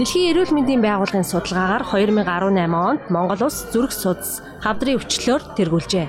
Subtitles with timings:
[0.00, 6.08] Дэлхийн эрүүл мэндийн байгууллагын судалгаагаар 2018 онд Монгол улс зүрх судас хавдрын өвчлөөр тэргүүлжээ.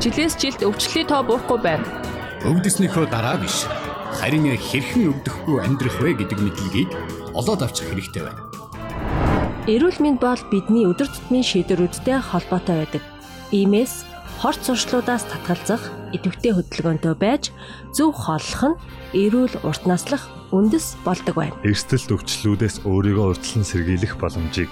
[0.00, 1.84] Жилээс жилд өвчлөлийн тоо буурахгүй байна.
[2.48, 3.68] Өвдөснийхөө дараа биш.
[4.16, 6.90] Харин хэрхэн өвдөхгүй амьдрах вэ гэдэг мэдлэгийг
[7.36, 8.40] олоод авчих хэрэгтэй байна.
[9.68, 13.04] Эрүүл мэнд бол бидний өдөр тутмын шийдвэрүүдтэй холбоотой байдаг.
[13.52, 14.08] Иймээс
[14.40, 15.84] хорт сурчлуудаас татгалзах,
[16.16, 17.50] идэвхтэй хөдөлгөөнтэй байж
[17.96, 18.78] зөв хооллох нь
[19.16, 21.56] эрүүл урт наслах үндэс болдог байна.
[21.64, 24.70] Эрсдэл төвчлүүдээс өөрийгөө урьдчилан сэргийлэх боломжийг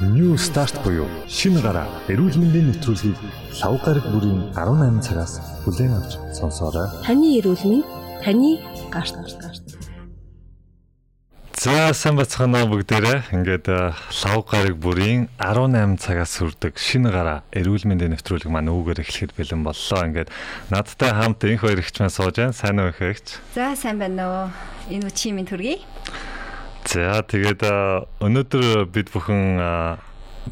[0.00, 3.16] New Start буюу шинэ гараа эрүүл мэндийн нэвтрүүлгийг
[3.64, 6.92] лав гараг бүрийн 18 цагаас бүлээн авч сонсоорой.
[7.00, 7.88] Таны эрүүл мэнд
[8.20, 8.60] таны
[8.92, 9.65] гарт гарт гарт.
[11.66, 13.34] За сайн бацгаана бүгдээрээ.
[13.34, 19.34] Ингээд лав гараг бүрийн 18 цагаас хүрдэг шинэ гараа эрүүл мэндийн нэвтрүүлэг маань үүгээр эхлэхэд
[19.34, 20.06] бэлэн боллоо.
[20.06, 20.30] Ингээд
[20.70, 22.54] надтай хамт энх хоёр ихч маань сууж байна.
[22.54, 23.42] Сайн уу ихч?
[23.58, 24.46] За сайн байна уу.
[24.94, 25.82] Энэ үчи минь төргий.
[26.86, 27.66] За тэгээд
[28.22, 29.58] өнөөдөр бид бүхэн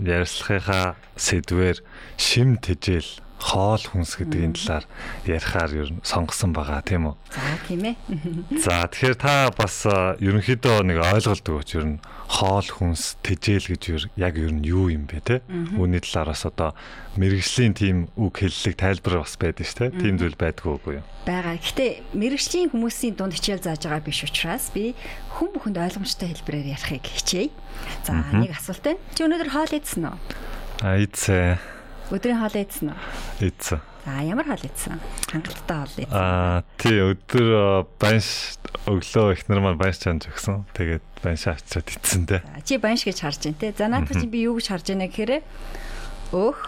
[0.03, 1.79] ярилцлагынхаа сэдвээр
[2.19, 4.85] шим тэжээл хоол хүнс гэдгийн талаар
[5.29, 7.17] ярихаар ер нь сонгосон байгаа тийм үү.
[7.29, 7.97] За тийм ээ.
[8.65, 14.41] За тэгэхээр та бас ерөнхийдөө нэг ойлголдог өч ер нь хоол хүнс тэжээл гэж яг
[14.41, 15.37] ер нь юу юм бэ те.
[15.77, 16.73] Үүний талаар бас одоо
[17.21, 19.93] мэрэгжлийн тийм үг хэллэг тайлбар бас байдаг ш те.
[19.93, 21.07] Тийм зүйл байдгүй үгүй юу?
[21.29, 21.61] Бага.
[21.61, 24.97] Гэтэ мэрэгжлийн хүмүүсийн дунд хичээл зааж байгаа биш учраас би
[25.37, 27.53] хүн бүхэнд ойлгомжтой хэлбэрээр ярихыг хичээе.
[28.09, 29.01] За нэг асуулт байна.
[29.13, 30.17] Чи өнөөдөр хоол идсэн үү?
[30.81, 31.74] А идсэн.
[32.13, 33.49] Өдрийн хоол идсэн үү?
[33.49, 33.81] Идсэн.
[34.05, 35.01] За ямар хоол идсэн?
[35.33, 36.13] Хангалттай хоол идсэн.
[36.13, 40.69] Аа тий өдөр банш өглөө ихнэр маань банш чанж өгсөн.
[40.77, 42.45] Тэгээд банш авчиад идсэн дээ.
[42.61, 43.73] Чи банш гэж харж байна те.
[43.73, 45.41] За наадах чи би юу гэж харж байна гэхээр
[46.37, 46.61] өөх,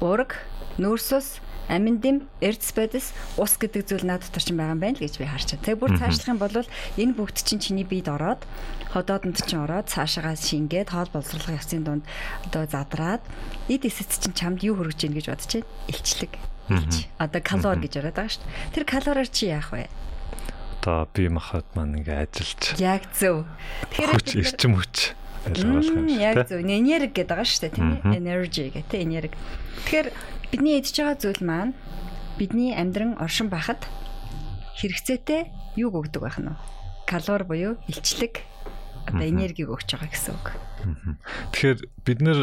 [0.00, 0.40] ураг,
[0.80, 5.04] нүүрсус амин дэм, эрдэс бодис, ус гэдэг зүйл над дотор чинь байгаа юм байна л
[5.06, 5.66] гэж би харж байна.
[5.70, 6.56] Тэг бүр цаашлах юм бол
[6.98, 8.42] энэ бүгд чинь чиний биед ороод
[8.90, 12.04] ходоодонд чинь ороод цаашаагаа шингээд хоол боловсруулах явцын дунд
[12.50, 13.22] одоо задраад
[13.70, 15.70] эд эсэс чинь чамд юу хүргэж ийн гэж бодож байна.
[15.86, 16.32] Илчлэг.
[17.18, 18.74] Одоо калори гэж яриад байгаа шүү дээ.
[18.74, 19.86] Тэр калориар чи яах вэ?
[20.82, 22.62] Одоо би махад маань ингээ ажиллаж.
[22.78, 23.46] Яг зөв.
[23.94, 24.96] Тэгэхээр хүч эрчим хүч
[25.46, 26.18] ойлгох юм шиг.
[26.18, 26.62] Яг зөв.
[26.62, 28.16] Энерги гэдэг байгаа шүү дээ, тийм ээ?
[28.18, 29.34] Energy гэх тийм энерги.
[29.86, 30.08] Тэгэхээр
[30.50, 31.72] Бидний идж байгаа зүйл маань
[32.34, 33.86] бидний амьдран оршин байхад
[34.82, 35.46] хэрэгцээтэй
[35.78, 36.58] юуг өгдөг байх нь вэ?
[37.06, 38.42] Калори буюу илчлэг
[39.06, 40.46] одоо энергиг өгч байгаа гэсэн үг.
[41.54, 42.40] Тэгэхээр бид нэр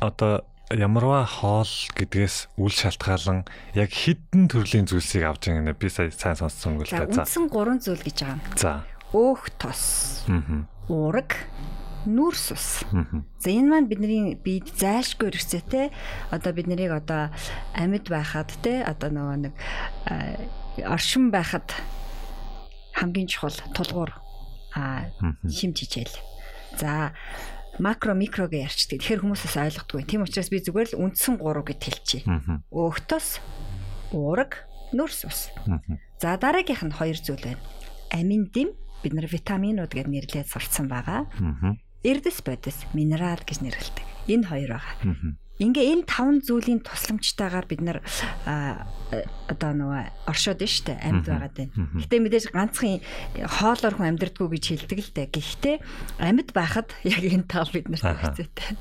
[0.00, 3.44] одоо ямарваа хоол гэдгээс үл шалтгаалan
[3.76, 7.04] яг хідэн төрлийн зүйлсийг авч байгаа нэ би сая сайн сонссон үг л да.
[7.12, 8.42] За үндсэн гурван зүйл гэж байгаа юм.
[8.56, 8.72] За.
[9.12, 10.24] Өөх тос.
[10.88, 11.36] Уураг
[12.06, 12.68] нүүрс ус.
[13.40, 15.90] За энэ маань бидний биед зайлшгүй хэрэгцээтэй
[16.30, 17.32] одоо бид нарыг одоо
[17.74, 19.54] амьд байхад те одоо нөгөө нэг
[20.84, 21.72] оршин байхад
[22.94, 24.12] хамгийн чухал тулгуур
[25.48, 26.16] шимж хичээл.
[26.78, 27.14] За
[27.78, 28.98] макро микро гэж ярьчдаг.
[29.02, 30.02] Тэгэхээр хүмүүсээс ойлгохгүй.
[30.06, 32.22] Тийм учраас би зүгээр л үндсэн гурав гэж хэлчихье.
[32.70, 33.42] Өөхтөс,
[34.14, 35.50] уураг, нөрс ус.
[36.22, 37.62] За дараагийнх нь хоёр зүйл байна.
[38.14, 38.70] Амин дэм
[39.02, 41.26] бид нар витаминууд гэж нэрлээд сурцсан байгаа
[42.04, 44.06] эрдэс бодис минерал гэж нэрлэдэг.
[44.28, 44.94] Энэ хоёр байгаа.
[45.62, 48.02] Ингээ энэ таван зүйлийн тусламжтайгаар бид нар
[49.46, 51.72] одоо нөгөө оршоод нь штэ амьд байгаад байна.
[52.02, 52.98] Гэтэ мэдээж ганцхан
[53.46, 55.28] хоолоор хүн амьдрдаггүй гэж хэлдэг л дээ.
[55.30, 55.76] Гэхдээ
[56.18, 58.74] амьд байхад яг энэ тав бид нарт хэцүүтэй.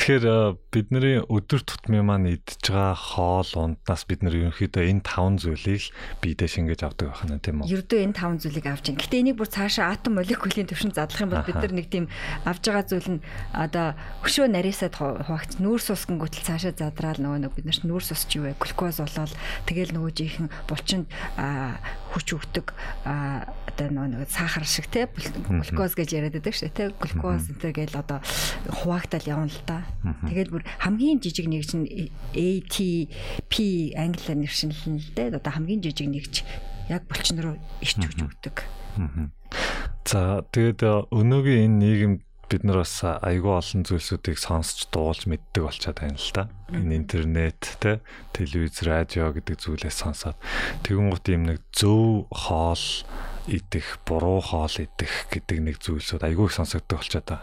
[0.00, 0.24] Тэгэхээр
[0.72, 5.92] бидний өдөр тутмын маань идж байгаа хоол унднаас бид нар ерөнхийдөө энэ таван зүйлийг
[6.24, 7.68] биедээ шингээж авдаг байх нь тийм үү?
[7.68, 8.96] Ердөө энэ таван зүйлийг авч ин.
[8.96, 12.06] Гэтэ энийг бүр цаашаа атом молекулын төвшөнд задлах юм бол бид нар нэг тийм
[12.46, 17.42] авж байгаа зүйл нь одоо хөшөө нарийсаад хуваагч нүүр нүүрс ус гингүүтэл цаашаа задраал нөгөө
[17.42, 18.54] нэг бид нарт нүүрс ус ч юу вэ?
[18.54, 19.34] Глюкоз болоод
[19.66, 21.10] тэгэл нөгөө жихэн булчинд
[22.14, 22.70] хүч өгдөг
[23.02, 27.98] одоо нөгөө нэг сахар шиг те глюкоз гэж яриад байдаг шүү те глюкоз энэ гээл
[27.98, 28.22] одоо
[28.70, 29.82] хуваагдал явна л да.
[30.30, 31.90] Тэгэл бүр хамгийн жижиг нэг чинь
[32.30, 35.34] ATP англиар нэршинлэн л дээ.
[35.34, 36.46] Одоо хамгийн жижиг нэгч
[36.86, 38.56] яг булчин руу ич өгч өгдөг.
[40.06, 42.20] За тэгээд өнөөгийн энэ нийгэмд
[42.52, 46.44] бид нар бас айгүй олон зүйлсүүдийг сонсч дуулж мэддэг болчиход байна л да.
[46.68, 48.04] Энэ интернет те
[48.36, 50.36] телевиз, радио гэдэг зүйлээс сонсоод
[50.84, 52.84] тэгэн гут юм нэг зөв хоол
[53.48, 57.42] идэх, буруу хоол идэх гэдэг нэг зүйлсүүд айгүй их сонсогддог болчиход байгаа.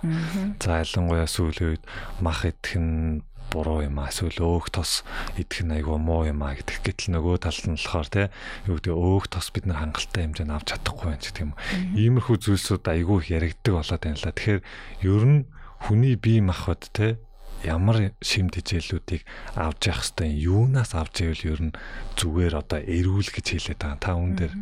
[0.61, 1.83] За ялангуяа сүүлийн үед
[2.21, 5.03] мах идэх нь буруу юм аа эсвэл өөх тос
[5.35, 6.85] идэх нь айгүй муу юм аа гэдэг.
[6.85, 8.23] Гэтэл нөгөө талд нь болохоор те
[8.69, 11.53] юу гэдэг өөх тос бид нар хангалттай хэмжээнд авч чадахгүй байх гэх юм.
[11.97, 14.29] Иймэрхүү зүйлсүүд айгүй их яригддаг болоод байна л.
[14.29, 14.61] Тэгэхээр
[15.09, 15.39] ер нь
[15.83, 17.17] хүний бие махбод те
[17.63, 21.77] ямар шим тэжээлүүдийг авч явах хэвээр юунаас авч ивэл ер нь
[22.15, 23.99] зүгээр одоо эрүүл гэж хэлээд байгаа.
[23.99, 24.53] Та үүн дээр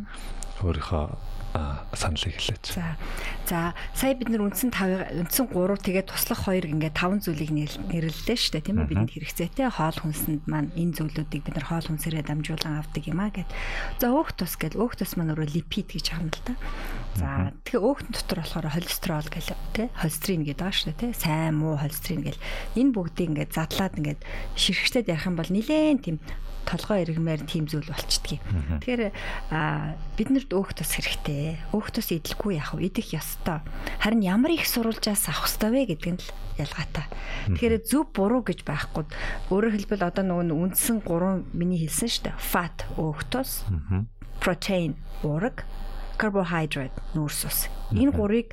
[0.66, 1.37] өөрийнхөө
[1.96, 2.76] саналыг хэлээч.
[2.76, 2.96] За.
[3.48, 3.58] За,
[3.96, 7.50] сая бид нар үндсэн 5 үндсэн 3 тэгээд туслах 2 ингээд 5 зүйлийг
[7.88, 8.88] нэрлэлээ шүү дээ, тийм үү?
[8.92, 13.32] Бидэнд хэрэгцээтэй хоол хүнсэнд маань энэ зүйлүүдийг бид нар хоол хүнсээрээ дамжуулан авдаг юм а
[13.32, 13.48] гэд.
[13.98, 16.54] За, өөх тус гэл өөх тус маань өөрөө липид гэж хаана л да.
[17.16, 17.28] За,
[17.64, 21.12] тэгэхээр өөхтөн дотор болохоор холестерол гэл тий, холестерин гэдэг байгаа шүү дээ, тий.
[21.16, 22.42] Сайн муу холестерин гэл
[22.76, 24.20] энэ бүгдийг ингээд задлаад ингээд
[24.54, 26.16] ширхэгчдэд ярих юм бол нилээн тийм
[26.68, 28.44] толгой иргмээр тийм зүйл болчдгийг.
[28.84, 29.02] Тэгэхээр
[30.20, 31.56] бид нарт өөх тус хэрэгтэй.
[31.72, 32.92] Өөх тус идэлгүй яах вэ?
[32.92, 33.64] Идэх ёстой.
[34.04, 36.28] Харин ямар их сурвалжаас авах ёстой вэ гэдэг нь л
[36.60, 37.08] ялгаатай.
[37.56, 39.08] Тэгэхээр зөв буруу гэж байхгүй.
[39.48, 42.36] Өөрөөр хэлбэл одоо нөгөө үндсэн 3 миний хэлсэн шүү дээ.
[42.36, 43.64] Fat өөх тус,
[44.44, 45.64] protein уураг,
[46.20, 47.58] carbohydrate нүүрс ус.
[47.94, 48.52] Энэ гурыг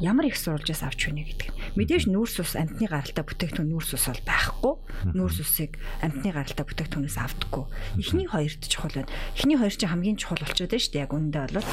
[0.00, 1.50] ямар их сурвалжаас авч байна гэдэг.
[1.78, 4.74] Мэдээж нүүрс ус амтны гаралтай бүтээгдэхүүн нүүрс ус бол байхгүй.
[5.16, 7.64] Нүүрс усыг амтны гаралтай бүтээгдэхүүнээс авдаггүй.
[7.98, 9.12] Эхний хоёрт чухал байна.
[9.36, 11.04] Эхний хоёр чинь хамгийн чухал болчиход байна шүү дээ.
[11.06, 11.66] Яг үүндээ бол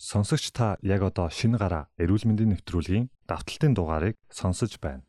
[0.00, 5.04] Сонсогч та яг одоо шинэ гараа эрүүл мэндийн нэвтрүүлгийн давталтын дугаарыг сонсож байна.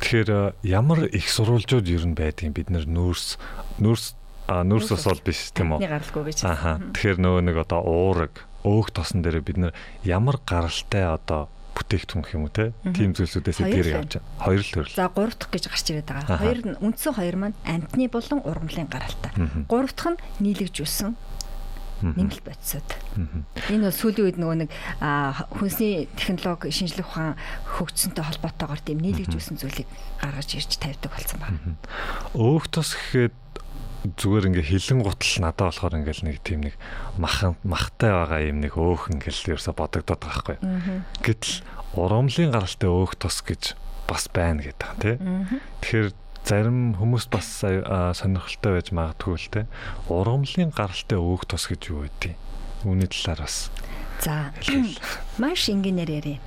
[0.00, 3.36] Тэгэхээр э, ямар их сурвалжууд ер нь байдгийг бид нүүрс
[3.84, 4.16] нүүрс
[4.48, 5.84] нүүрс ус бол биш тийм үү?
[5.84, 6.38] Гаралгүй гэж.
[6.48, 6.80] Аха.
[6.96, 9.72] Тэгэхээр нөгөө нэг одоо уураг өөх тосон дээр бид нэр
[10.04, 14.44] ямар гаралтай одоо бүтээгдэхүүн гэх юм уу те тийм зүйлсүүдээс дээр явж байгаа.
[14.44, 14.96] Хоёр л төрөл.
[14.98, 16.38] За гурав дахь гэж гарч ирээд байгаа.
[16.38, 19.32] Хоёр нь үндсэн хоёр маань амтны болон ургамлын гаралтай.
[19.70, 21.14] Гурав дахь нь нийлэгжүүлсэн
[22.00, 22.88] нэмэлт бодисод.
[23.68, 24.70] Энэ бол сүүлийн үед нөгөө нэг
[25.52, 27.36] хүнсний технологи шинжлэх ухаан
[27.76, 31.58] хөгжсөнтэй холбоотойгоор тийм нийлэгжүүлсэн зүйлийг гаргаж ирж тавьдаг болсон байна.
[32.32, 33.36] Өөх тос гэхэд
[34.00, 36.74] зүгээр ингээ хилэн гутал надад болохоор ингээл нэг тийм нэг
[37.20, 40.56] махан махтай байгаа юм нэг өөх ингээл ерөөсө бодогдоод байгаа байхгүй.
[41.20, 41.54] Гэтэл
[42.00, 43.76] урамлын гаралтай өөх тос гэж
[44.08, 45.16] бас байна гэдэг та тий.
[45.84, 46.08] Тэгэхээр
[46.48, 49.60] зарим хүмүүс бас сонирхолтой байж магадгүй л те.
[50.08, 52.40] Урамлын гаралтай өөх тос гэж юу байдгийг.
[52.88, 53.68] Үүний талаар бас
[54.20, 54.52] За
[55.40, 56.40] маш ингээнээр ярив.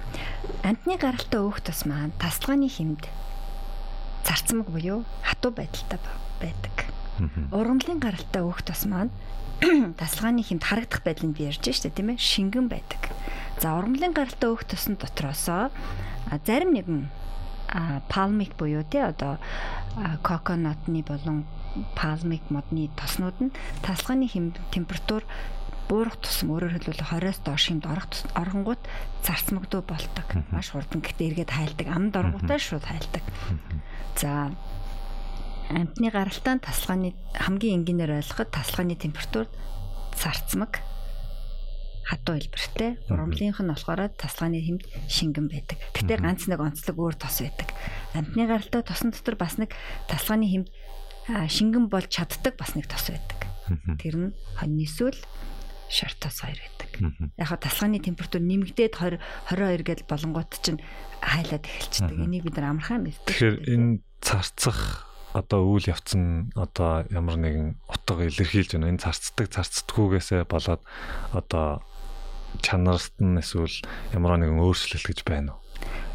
[0.65, 3.05] Амтны гаралтай өөх тос маань тасалгааны хэмд
[4.25, 5.97] зарцмаг буюу хатуу байдалтай
[6.41, 7.02] байдаг.
[7.53, 9.13] Ургамлын гаралтай өөх тос маань
[9.99, 13.13] тасалгааны хэмт харагдах байдлыг би ярьж штэ тийм ээ шингэн байдаг.
[13.61, 15.69] За ургамлын гаралтай өөх тосны дотроосоо
[16.45, 17.09] зарим нэгэн
[18.09, 19.37] палмик буюу тий одоо
[20.25, 21.45] коконатны болон
[21.95, 23.55] палмик модны тоснууд нь
[23.85, 24.27] тасалгааны
[24.73, 25.23] температур
[25.89, 28.81] буурах тусам өөрөөр хэлбэл 20-оос доош хэмд орох оронгууд
[29.21, 30.27] зарцмагдуу болдог.
[30.49, 31.87] Маш хурдан гэхдээ эргээд хайлдаг.
[31.91, 33.23] Амд оргуудаа шууд хайлдаг.
[34.15, 34.49] За
[35.69, 39.47] амтны гаралтай тасалгааны хамгийн энгийнээр ойлгоход тасалгааны температур
[40.17, 40.83] зарцмаг
[42.03, 42.99] хатуу хэлбэртэй.
[43.07, 45.79] Урамлынх нь болохоор тасалгааны хэмд шингэн байдаг.
[45.95, 47.71] Гэтэ ганц нэг онцлог өөр тос байдаг.
[48.11, 49.71] Амтны гаралтай тосон дотор бас нэг
[50.11, 50.67] тасалгааны хэмд
[51.47, 53.39] шингэн болж чаддаг бас нэг тос байдаг.
[54.03, 54.29] Тэр нь
[54.59, 55.15] хоньны сүл
[55.87, 56.91] шортос хоёр байдаг.
[57.39, 59.23] Яг хаа тасалгааны температур нэмэгдээд 20
[59.55, 60.83] 22 гэж болонгууд чинь
[61.23, 62.19] хайлаад эхэлчихдэг.
[62.19, 63.31] Энийг бид нар амархан мэддэг.
[63.31, 68.93] Тэгэхээр энэ царцах одоо үйл явц нь одоо ямар нэгэн утга илэрхийлж байна.
[68.93, 70.81] Энэ зарцдаг зарцдаггүйгээсээ болоод
[71.33, 71.81] одоо
[72.61, 73.81] чанарт нь эсвэл
[74.13, 75.62] ямар нэгэн өөрчлөлт гэж байна уу?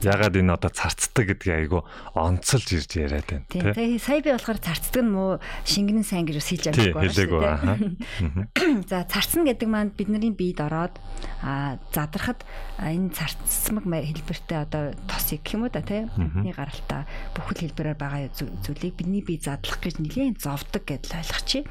[0.02, 1.84] Ягаад энэ одоо царцдаг гэдгийг айгу
[2.14, 6.48] онцолж ирж яриад байна тэгээ сая би болохоор царцдаг нь муу шингэнэн сайн гэж бас
[6.48, 10.94] хийж амжихгүй байна шүү дээ за царцна гэдэг маань бидний биед ороод
[11.42, 12.46] а задрахад
[12.78, 17.02] энэ царцмаг хэлбэртэй одоо тосыг гэх юм уу да тийм бидний гаралтай
[17.34, 21.64] бүхэл хэлбэрээр байгаа зүйлийг бидний бие задлах гэж нэлийн зовдөг гэдэл ойлгочих.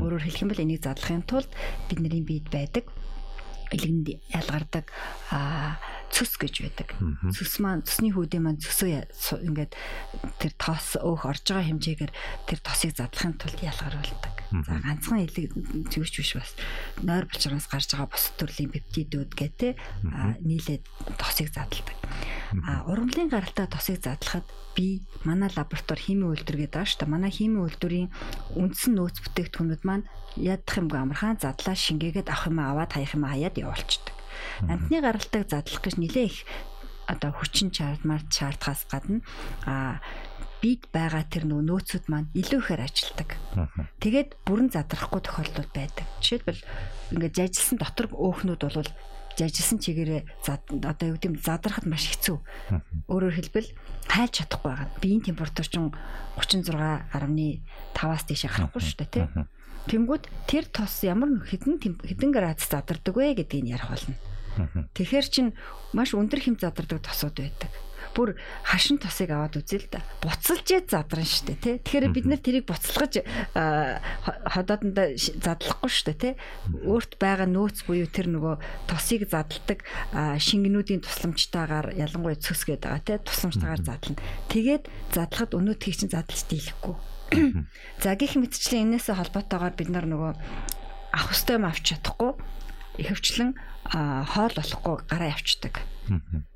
[0.00, 1.50] Өөрөөр хэлэх юм бол энийг задлахын тулд
[1.88, 2.84] бидний биед байдаг
[3.72, 4.86] илгэнд ялгардаг
[5.30, 5.78] а
[6.14, 6.88] цөс гэж байдаг.
[7.34, 9.74] Цөс маань цөсний хүүдээ маань цөсөө ингээд
[10.38, 12.12] тэр тоос өөх орж байгаа хэмжээгээр
[12.46, 14.34] тэр тосыг задлахын тулд ялгаруулдаг.
[14.62, 15.50] За ганцхан элэг
[15.90, 16.54] зүгч биш бас
[17.02, 19.74] нойр булчираас гарч байгаа бус төрлийн пептидүүд гэдэг
[20.46, 20.86] нийлээд
[21.18, 21.98] тосыг задладаг.
[22.62, 24.46] А ургамлын гаралтай тосыг задлахад
[24.78, 27.10] би манай лаборатори химийн үйлдвэр гэдэг байгаа шүү дээ.
[27.10, 28.08] Манай химийн үйлдвэрийн
[28.54, 30.06] үндсэн нөөц бүтээгдэхүүнүүд маань
[30.38, 34.14] ядах юмгүй амархан задлаа шингээгээд авах юм аваад хаях юм хаяад явуулчихдаг.
[34.64, 36.44] Амтны гаралтайг задлах гэж нэлээ их
[37.06, 39.20] одоо хүчин чармаар шаардхаас гадна
[39.68, 40.00] а
[40.64, 43.36] бид байгаа тэр нөө нөөцүүд маань илүү ихээр ажилдаг.
[44.00, 46.08] Тэгээд бүрэн задрахгүй тохиолдол байдаг.
[46.24, 46.64] Жишээлбэл
[47.12, 48.88] ингээд жажилсан дотор өөхнүүд бол
[49.36, 52.40] жажилсан чигээрээ одоо юу гэдэм задрахад маш хэцүү.
[53.12, 53.68] Өөрөөр хэлбэл
[54.08, 54.88] хайлж чадахгүй байгаа.
[55.04, 55.92] Биеийн температур чинь
[56.40, 59.26] 36.5-аас дээш гарахгүй шүү дээ тий.
[59.88, 64.16] Тэнгүүд тэр тос ямар хэдэн хэдэн градус задардаг вэ гэдгийг ярих болно.
[64.94, 65.46] Тэгэхээр чин
[65.92, 67.72] маш өндөр хэм задардаг тосууд байдаг.
[68.14, 70.00] бүр хашин тосыг аваад үзье л да.
[70.22, 71.74] Буцалж задран штэ тий.
[71.82, 73.26] Тэгэхээр бид нэр тэрийг буцалгаж
[74.46, 76.32] ходоодондоо задлахгүй штэ тий.
[76.86, 79.82] Өөрт байгаа нөөц буюу тэр нөгөө тосыг задалдаг
[80.14, 83.18] шингэнүүдийн тусламжтайгаар ялангуяа цөс гэдэг байгаа тий.
[83.18, 84.22] Тусламжтайгаар задлана.
[84.46, 87.13] Тэгээд задлахад өнөөдгийг чинь задалж дийлэхгүй.
[88.02, 90.32] За гих мэтчлэн энээсээ холбоотойгоор бид нар нөгөө
[91.14, 92.32] авах хөстэй юм авч чадахгүй
[92.98, 93.54] ихэвчлэн
[93.90, 95.82] хоол болохгүй гараа явцдаг.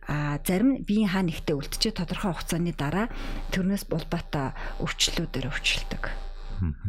[0.08, 3.06] Аа зарим биеийн хаа нэгтээ үлдчихээ тодорхой хугацааны дараа
[3.52, 6.27] төрнөөс булбаата өвчлөлүүдээр өвчлөлдөг.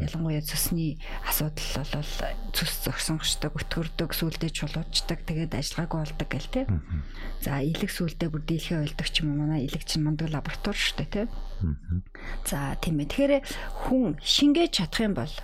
[0.00, 2.12] Ялангуяа цөсний асуудал бол
[2.50, 6.62] цөс зогсонгочдог, өтгөрдөг, сүулдэ чулуучдаг, тэгээд ажиллагаагүй болдог гэл те.
[7.44, 10.96] За илэг сүулдэ бүр дийлхээ ойлдог ч юм уу манай илэг чинь мундаг лаборатори шүү
[11.06, 11.22] дээ те.
[12.46, 13.10] За тийм ээ.
[13.10, 13.34] Тэгэхээр
[13.86, 15.34] хүн шингээж чадах юм бол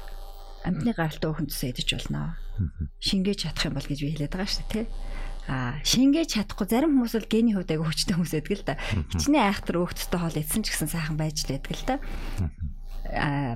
[0.66, 2.34] амтны гаралтай өхөн төсөө идэж болно.
[2.98, 4.86] Шингээж чадах юм бол гэж би хэлээд байгаа шүү дээ тий.
[5.46, 8.74] А шингээж чадахгүй зарим хүмүүс бол гений хувьд аяга хүчтэй хүмүүс байдаг л да.
[9.14, 11.96] Хичнээн айхтар өөхтөстэй хоол идсэн ч гэсэн сайхан байж л байдаг л да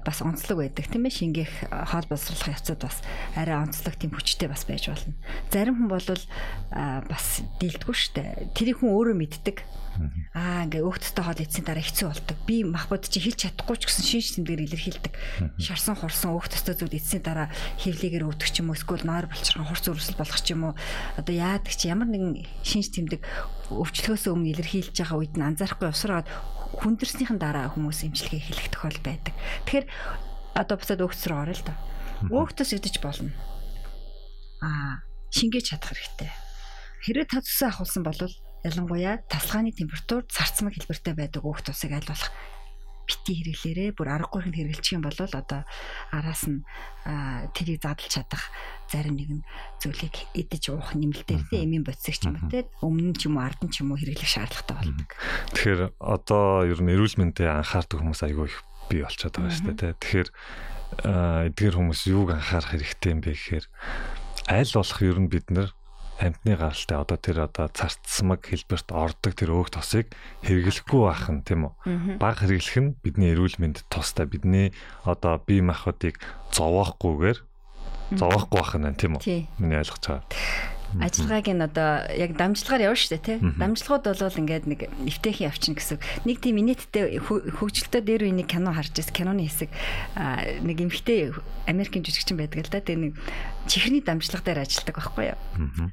[0.04, 3.02] бас онцлог байдаг тийм ээ шингээх хоол боловсруулах явцад бас
[3.34, 5.14] арай онцлог тийм хүчтэй бас байж болно.
[5.50, 6.06] Зарим хүн бол
[7.10, 7.26] бас
[7.58, 8.22] дийлдэггүй штэ.
[8.54, 9.58] Тэрийг хүн өөрөө мэддэг.
[10.32, 12.38] Аа ингээ өөхтөстэй хоол идсэн дараа хэцүү болдог.
[12.46, 15.14] Би махбод чи хэлж чадахгүй ч гэсэн шинж тэмдгээр илэрхийлдэг.
[15.58, 17.50] Шарсан хурсан өөхтөстэй зүйл идсэн дараа
[17.82, 20.74] хевлийгээр өвдөх ч юм уу эсвэл нойр болчихсон хурц өрсөл болох ч юм уу.
[21.18, 23.20] Одоо яадаг чи ямар нэгэн шинж тэмдэг
[23.74, 26.26] өвчлөхөөс өмнө илэрхийлж байгаа үед нь анзаарахгүй усраад
[26.78, 29.34] хүндэрснийхэн дараа хүмүүс эмчилгээ хэлэх тохиол байдаг.
[29.66, 29.86] Тэгэхээр
[30.54, 31.76] одоо буцаад өөхц рүү орё л доо.
[32.30, 33.32] Өөхтөс идэж болно.
[34.60, 35.02] Аа,
[35.34, 36.30] шингээж чадах хэрэгтэй.
[37.00, 38.20] Хэрэг та цэсээ ахуулсан бол
[38.60, 42.28] ялангуяа тасалгааны температур царцмаг хэлбэртэй байдаг өөх тусыг аль болох
[43.20, 45.62] бити хэрэглээрээ бүр аргагүй хэн хэрэглэчих юм бол одоо
[46.08, 46.64] араас нь
[47.52, 48.48] тэрийг задлж чадах
[48.88, 49.40] зарим нэгэн
[49.78, 53.44] зүйлийг идэж уух нэмэлтээр тийм эмийн бодисыг ч юм уу тийм өмнө ч юм уу
[53.44, 55.10] ард нь ч юм уу хэрэглэх шаардлагатай болдог.
[55.52, 58.58] Тэгэхээр одоо ер нь эрүүл мэндэд анхаардаг хүмүүс айгүй их
[58.88, 59.98] бий болчиход байгаа шүү дээ тийм.
[60.00, 60.28] Тэгэхээр
[61.54, 63.66] эдгээр хүмүүс юуг анхаарах хэрэгтэй юм бэ гэхээр
[64.50, 65.68] аль болох ер нь бид нар
[66.20, 70.12] амтны гаралтай одоо тэр одоо царцсмаг хэлбэрт ордог тэр өөх тосыг
[70.44, 72.20] хэрэглэхгүй байх нь тийм үү.
[72.20, 74.76] Баг хэрэглэх нь бидний эрүүл мэнд тустай бидний
[75.08, 76.20] одоо бие махбодыг
[76.52, 77.38] зовоохгүйгээр
[78.20, 79.48] зовохгүй байх нь тийм үү.
[79.56, 83.38] Миний ойлгож байгаа ажиллагааг нь одоо яг дамжлагаар явна шүү дээ тий.
[83.38, 85.98] Дамжлагууд бол ингээд нэг эвтэйхэн явчихна гэсэн.
[86.26, 89.14] Нэг тийм инээдтэй хөгжилтөө дээр үе нэг кино харж байсан.
[89.14, 89.70] Киноны хэсэг
[90.66, 91.30] нэг эмхтэй
[91.70, 92.82] Америкийн жүжигчин байдаг л да.
[92.82, 93.14] Тэгээ нэг
[93.70, 95.38] чихрийн дамжлага дээр ажилладаг байхгүй юу.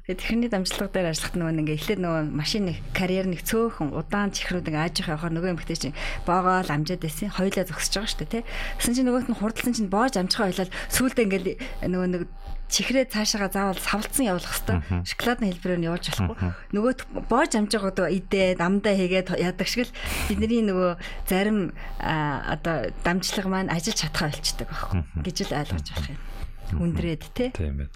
[0.08, 4.66] Тэгээ чихрийн дамжлага дээр ажиллахад нөгөө ингээ эхлээд нөгөө машины карьер нэг цөөхөн удаан чихрүүд
[4.72, 7.30] ингээ ааж явах явахаар нөгөө эмхтэй чинь боогоо л амжаад байсан.
[7.30, 8.44] Хоёлаа зогсож байгаа шүү дээ тий.
[8.80, 11.48] Гэсэн чинь нөгөөт нь хурдсан чинь боож амжихаа ойлаад сүулдэ ингээл
[11.86, 12.22] нөгөө нэг
[12.68, 16.36] чихрээ цаашаага заавал савлцсан явуулах хэвээр шоколадны хэлбэрээр нь явуулж болохгүй.
[16.76, 16.92] Нөгөө
[17.28, 19.96] боож амж байгаад идээд амдаа хийгээд яадаг шиг л
[20.28, 20.92] бидний нөгөө
[21.28, 26.20] зарим одоо дамжлага маань ажиллаж чадхаа болчдөг байхгүй гэж л ойлгож байх юм.
[26.68, 27.48] Хүндрээд тий.
[27.56, 27.90] Тийм ээ.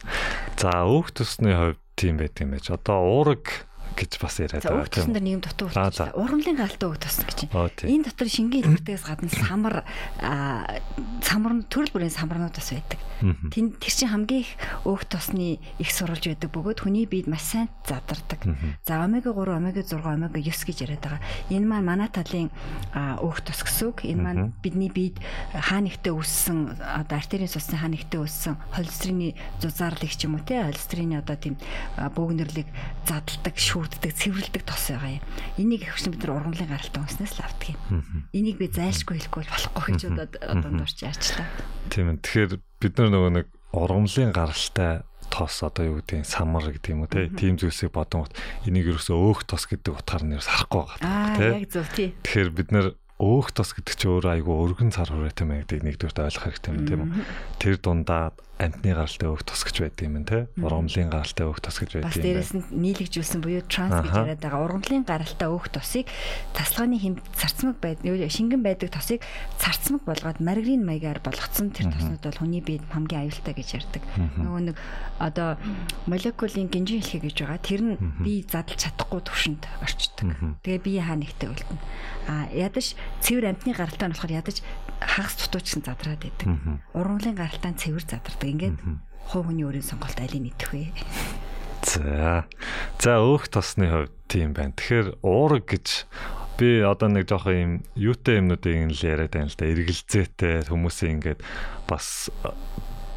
[0.56, 2.72] За өөх тусны хувьд тийм байт юм байж.
[2.72, 5.12] Одоо уураг гэж бас яриад байгаа тийм.
[5.12, 6.12] Тэр нэг дутуу болчихсон.
[6.16, 7.52] Ургамлын галтай үг тусна гэж.
[7.86, 9.74] Энэ дотор шингийн хэлбэртээс гадна самар
[11.22, 13.00] самар төрөл бүрийн самарнууд бас байдаг.
[13.22, 14.50] Тэн тэр чинь хамгийн их
[14.82, 18.42] өөх тосны их сурвалж байдаг бөгөөд хүний биед маш сайн задардаг.
[18.82, 21.22] За омега 3, омега 6, омега 9 гэж яриад байгаа.
[21.50, 22.50] Энэ маань манай талын
[22.94, 24.02] өөх тос гэсэн үг.
[24.02, 25.22] Энэ маань бидний биед
[25.54, 30.66] хаа нэгтээ өссөн одоо артерийн цусны хаа нэгтээ өссөн холестерины зузаарлыг ч юм уу те
[30.66, 31.54] холестерины одоо тийм
[31.96, 32.66] бөөгнөрлийг
[33.06, 35.24] задалдаг шүү шүүрддэг, цэвэрлдэг тос байгаа юм.
[35.58, 38.30] Энийг ихвчлэн бид нар ургамлын гаралтай унснаас л авдаг юм.
[38.30, 41.46] Энийг би зайлшгүй хэлэхгүй болохгүй гэж одоо одоо дурч яачлаа.
[41.90, 42.22] Тийм ээ.
[42.22, 47.10] Тэгэхээр бид нар нөгөө нэг ургамлын гаралтай тос одоо юу гэдэг самар гэдэг юм уу
[47.10, 48.28] тийм зүйлсийг бодон
[48.68, 52.12] энийг ерөөсөө өөх тос гэдэг утгаар нэр сарахгүй байгаа тийм яг зөв тий.
[52.20, 52.86] Тэгэхээр бид нар
[53.16, 56.84] өөх тос гэдэг чинь өөрөө айгүй өргөн цар хүрээтэй мэй гэдэг нэгдүгээрт ойлгох хэрэгтэй юм
[56.84, 57.10] тийм үү.
[57.64, 60.46] Тэр дундаа амтны гаралтай өөх тос гэж байдаг юм те.
[60.58, 62.14] Ургамлын гаралтай өөх тос гэж байдаг юм.
[62.14, 64.64] Бас дээрэс нь нийлэгжүүлсэн буюу транс гэж яриад байгаа.
[64.66, 66.06] Ургамлын гаралтай өөх тосыг
[66.54, 69.20] тасалгааны хэм царцмаг байдаг, шингэн байдаг тосыг
[69.58, 74.02] царцмаг болгоод маргарин маягаар болгоцсон тэр тоснууд бол хүний биед хамгийн аюултай гэж ярьдаг.
[74.38, 74.76] Нөгөө нэг
[75.18, 75.58] одоо
[76.06, 77.60] молекулын гинжин хэлхий гэж байгаа.
[77.62, 80.60] Тэр нь би задлж чадахгүй төвшөнд орчдөг.
[80.66, 81.82] Тэгээ бие хаа нэгтэй үлдэнэ.
[82.26, 84.62] А ядаж цэвэр амтны гаралтай нь болохоор ядаж
[85.06, 86.46] хагас дутуучсан задраад байдаг.
[86.94, 88.48] Ургамлын гаралтай нь цэвэр задардаг.
[88.48, 88.78] Ингээд
[89.28, 90.90] хувь хүний өөрийн сонголт алийг нийтэх вэ?
[91.82, 92.46] За.
[92.98, 94.74] За өөх тосны хувьд тийм байна.
[94.74, 96.06] Тэгэхээр уураг гэж
[96.58, 99.66] би одоо нэг жоох юм юутай юмнуудыг л яриад байна л да.
[99.66, 101.40] Эргэлзээтэй хүмүүсийн ингээд
[101.90, 102.30] бас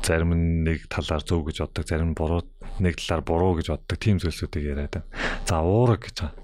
[0.05, 2.45] зарим нь нэг талаар зөв гэж боддог, зарим нь буруу
[2.81, 5.09] нэг талаар буруу гэж боддог тийм зүйлсүүдийг яриад байна.
[5.45, 6.37] За уураг гэж байна.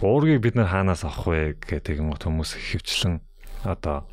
[0.00, 3.20] Уургийг бид нар хаанаас авах вэ гэдэг юм хүмүүс хөвчлэн
[3.64, 4.04] одоо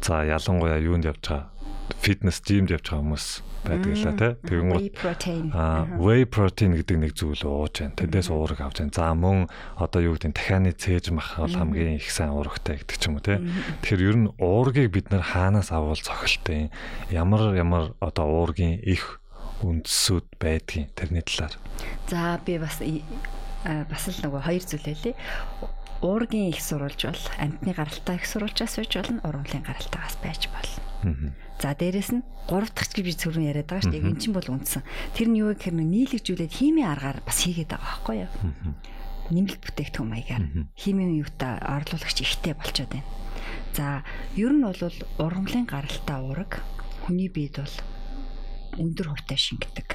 [0.00, 1.60] за ялангуяа юунд явж байгаа
[2.00, 3.26] фитнес жимд явж байгаа хүмүүс
[3.64, 7.96] байдаг л та тийм protein аа whey protein гэдэг нэг зүйл ууж байна.
[7.98, 8.94] Тэндээс уураг авч байна.
[8.94, 13.04] За мөн одоо юу гэдэг дахианы цээж мах бол хамгийн их сайн уурагтай гэдэг ч
[13.08, 13.36] юм уу те.
[13.84, 16.72] Тэгэхээр ер нь уургийг бид нар хаанаас авал цохилттой
[17.12, 19.20] ямар ямар одоо уургийн их
[19.60, 21.52] үндсүүд байдгийг тэрний талаар.
[22.08, 25.16] За би бас бас л нөгөө хоёр зүйл хэлээ.
[26.00, 31.34] Уургийн их сурвалж бол амтны гаралтай их сурвалжаас байж болно, ургамлын гаралтайгаас байж болно.
[31.60, 34.08] За дээрэс нь гурав дахь гэж би зөвхөн яриад байгаа шүү дээ.
[34.08, 34.80] Эн чинь бол үндсэн.
[35.12, 38.32] Тэр нь юу гэхээр нийлэгжүүлээд химийн аргаар бас хийгээд байгаа байхгүй юу?
[39.28, 43.08] Нэмэлт бүтээгдэхүүн маягаар химийн юутай орлуулагч ихтэй болчиход байна.
[43.76, 44.04] За
[44.40, 44.80] ер нь бол
[45.20, 46.64] ургамлын гаралтай уураг
[47.04, 47.76] хүний биед бол
[48.80, 49.88] өндөр хувьтай шингэдэг.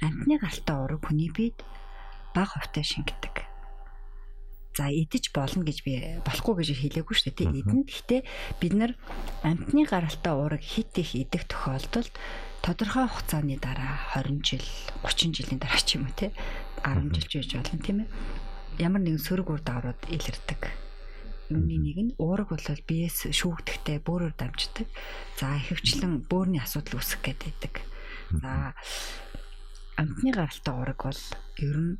[0.00, 1.60] Амтны гаралтай уураг хүний биед
[2.34, 3.55] бага хувьтай шингэдэг.
[4.76, 7.64] За идэж болно гэж би болохгүй гэж хэлээгүй шүү дээ.
[7.64, 8.20] Идэн гэхдээ
[8.60, 8.92] бид нар
[9.40, 12.12] амтны гаралтай уураг хит их идэх тохиолдолд
[12.60, 14.66] тодорхой хугацааны дараа 20 жил
[15.00, 16.36] 30 жилийн дараа ч юм уу те
[16.84, 18.08] 10 жил ч байж болно тийм ээ.
[18.84, 20.62] Ямар нэгэн сөрөг үр дагаврууд илэрдэг.
[21.56, 24.92] Үүний нэг нь уураг бол биес шүүгдэхтэй бөөрөөр дамждаг.
[25.40, 27.80] За ихэвчлэн бөөрийн асуудал үүсэх гэдэг.
[28.44, 28.76] За
[29.96, 31.22] амтны гаралтай уураг бол
[31.64, 31.96] ер нь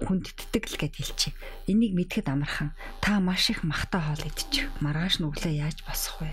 [0.00, 1.34] хүндддэг л гэж хэлчих.
[1.68, 4.70] Энийг мэдхэд амархан та маш их махтай хоол идчих.
[4.80, 6.32] Маргааш нь өглөө яаж босох вэ?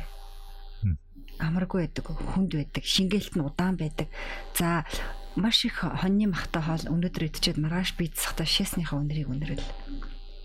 [1.42, 4.08] Амаргүй байдаг, хүнд байдаг, шингээлт нь удаан байдаг.
[4.54, 4.86] За
[5.36, 9.66] маш их хоньны махтай хоол өнөөдөр идчихэд маргааш бийцсахтаа шээснийхаа өнрийг өнөрөл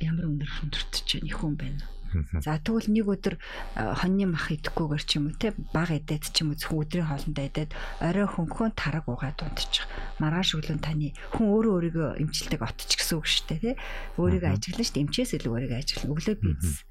[0.00, 1.96] ямар өнөр хүндэрч чинь их хүн байна.
[2.40, 3.35] За тэгвэл нэг өдөр
[3.76, 7.44] хоньны мах идэхгүйгээр ч юм уу те баг идээд ч юм уу зөвхөн өдрийн хоолндоо
[7.44, 7.70] идээд
[8.00, 9.85] орой хөнгөн тараг угаад унтчих.
[10.23, 13.73] Маргааш өглөө таны хүн өөрөө өөрийгөө эмчилдэг отч гэсэн үг шүү дээ те.
[14.16, 15.00] Өөрийгөө ажиглана шүү.
[15.04, 16.12] Эмчээс илүү өөрийгөө ажиглана.
[16.16, 16.85] Өглөө биз.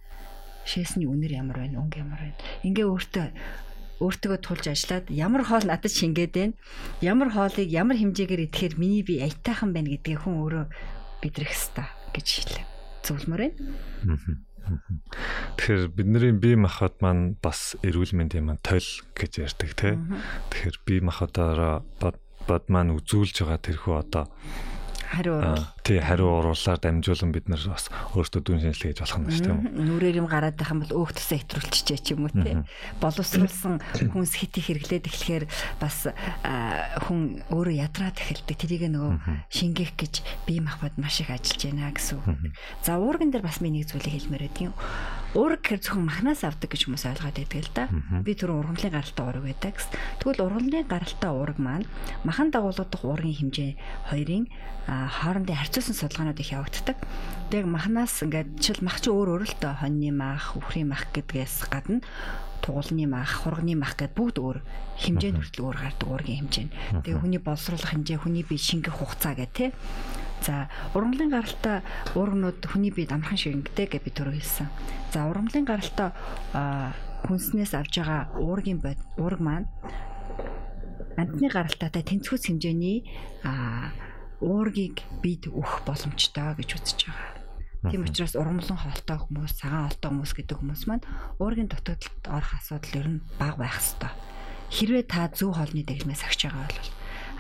[0.65, 1.81] Шээсний үнэр ямар байна?
[1.81, 2.37] Өнгө ямар байна?
[2.65, 3.25] Ингээ өөртөө
[4.01, 6.57] өөртөө тулж ажиллаад ямар хоол надад шингээд байна.
[6.99, 10.65] Ямар хоолыг ямар хэмжээгээр идэхээр миний бие аятайхан байна гэдгийг хүн өөрөө
[11.23, 12.65] бидрэх хэвээр гэж хэлээ.
[13.05, 13.55] Зөвлөмөр байна.
[15.57, 19.93] Тэгэхээр бидний бие махбод маань бас эрүүл мэндийн маань тойл гэж ярьдаг тий.
[20.51, 24.25] Тэгэхээр бие махбодоор бод маань үзүүлж байгаа тэрхүү одоо
[25.15, 25.65] хариу урвал.
[25.87, 29.57] Тий, хариу урвалаар дамжуулан бид нар бас өөртөө дүн шинжилгээ хийж болох юм шүү дээ.
[29.87, 32.59] Нүрээр юм гараад байх юм бол өөх тусаа хэтрүүлчихээ ч юм уу тий.
[32.99, 33.79] Боловсруулсан
[34.11, 35.45] хүнс хит их хэрэглээд эхлэхээр
[35.79, 36.11] бас
[37.07, 38.59] хүн өөрөө ядраад эхэлдэг.
[38.59, 42.27] Тэрийг нөгөө шингээх гэж бие махбод маш их ажиллаж байна гэсэн үг.
[42.83, 44.73] За уурган дээр бас миний нэг зүйлийг хэлмээр байдгийн.
[45.35, 47.83] Уург гэхэр зөвхөн махнаас авдаг гэж хүмүүс ойлгоод байдаг л да.
[48.23, 49.75] Би түр ургамлын гаралтай уург байдаг.
[50.23, 51.83] Тэгвэл ургамлын гаралтай уург маань
[52.23, 53.71] махан дагуулгадах уургийн хэмжээ
[54.15, 54.47] хоёрын
[54.87, 56.97] хоорондын харьцуулсан судалгаанууд их явагддаг.
[57.51, 61.67] Тэг махнаас ингээд чил мах чи өөр өөр л тоо хоньны мах, үхрийн мах гэдгээс
[61.67, 61.99] гадна
[62.63, 64.57] тугуулны мах, хурганы мах гэд бүгд өөр
[65.03, 66.67] хэмжээ хүртэл өөр гардаг уургийн хэмжээ.
[67.03, 69.69] Тэгээ хүний боловсруулах хэмжээ, хүний бие шингэх хугацаа гэх тээ
[70.45, 71.81] За ургамлын гаралтай
[72.13, 74.69] уургнууд хүний биед амархан шингэдэг гэж би түрүү хэлсэн.
[75.09, 76.13] За ургамлын гаралтай
[77.25, 79.65] хүнснээс авж байгаа уургийн бод уург маань
[81.17, 83.09] амтны гаралтайтай тэнцвүүс хэмжээний
[84.45, 87.45] уургийг бид өөх боломжтой гэж үзэж байгаа.
[87.89, 91.05] Тийм учраас ургамлан хоолтой хүмүүс, цагаан хоолтой хүмүүс гэдэг хүмүүс маань
[91.41, 94.13] уургийн дутагдлалд орох асуудал ер нь бага байх хэвээр.
[94.73, 96.89] Хэрвээ та зөв хоолны дэглэмээс агч байгаа бол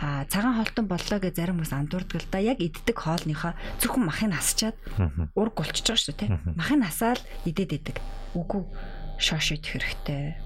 [0.05, 2.37] а цагаан холтон боллоо гэж зарим хүмүүс андуурдаг л да.
[2.37, 4.77] Яг иддэг хоолныхоо зөвхөн махыг насчаад
[5.33, 6.29] ург голчж байгаа шүү дээ.
[6.53, 7.97] Махыг насаал идээд идэг.
[8.37, 8.69] Үгүй
[9.17, 10.37] шош идэх хэрэгтэй.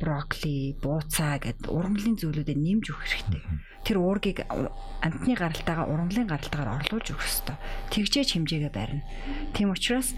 [0.00, 3.42] Брокколи, бууцаа гэд ургамлын зүйлүүдэд нэмж өгөх хэрэгтэй.
[3.84, 7.56] Тэр уургийг амтны гаралтайгаа ургамлын гаралтайгаар орлуулж өгөх хэрэгтэй.
[7.92, 9.06] Тэгжээч хэмжээгээ барина.
[9.54, 10.16] Тийм учраас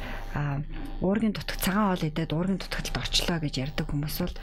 [1.03, 4.35] уургийн дутаг цагаан хоол идээд уургийн дутагталд орчлоо гэж ярьдаг хүмүүс бол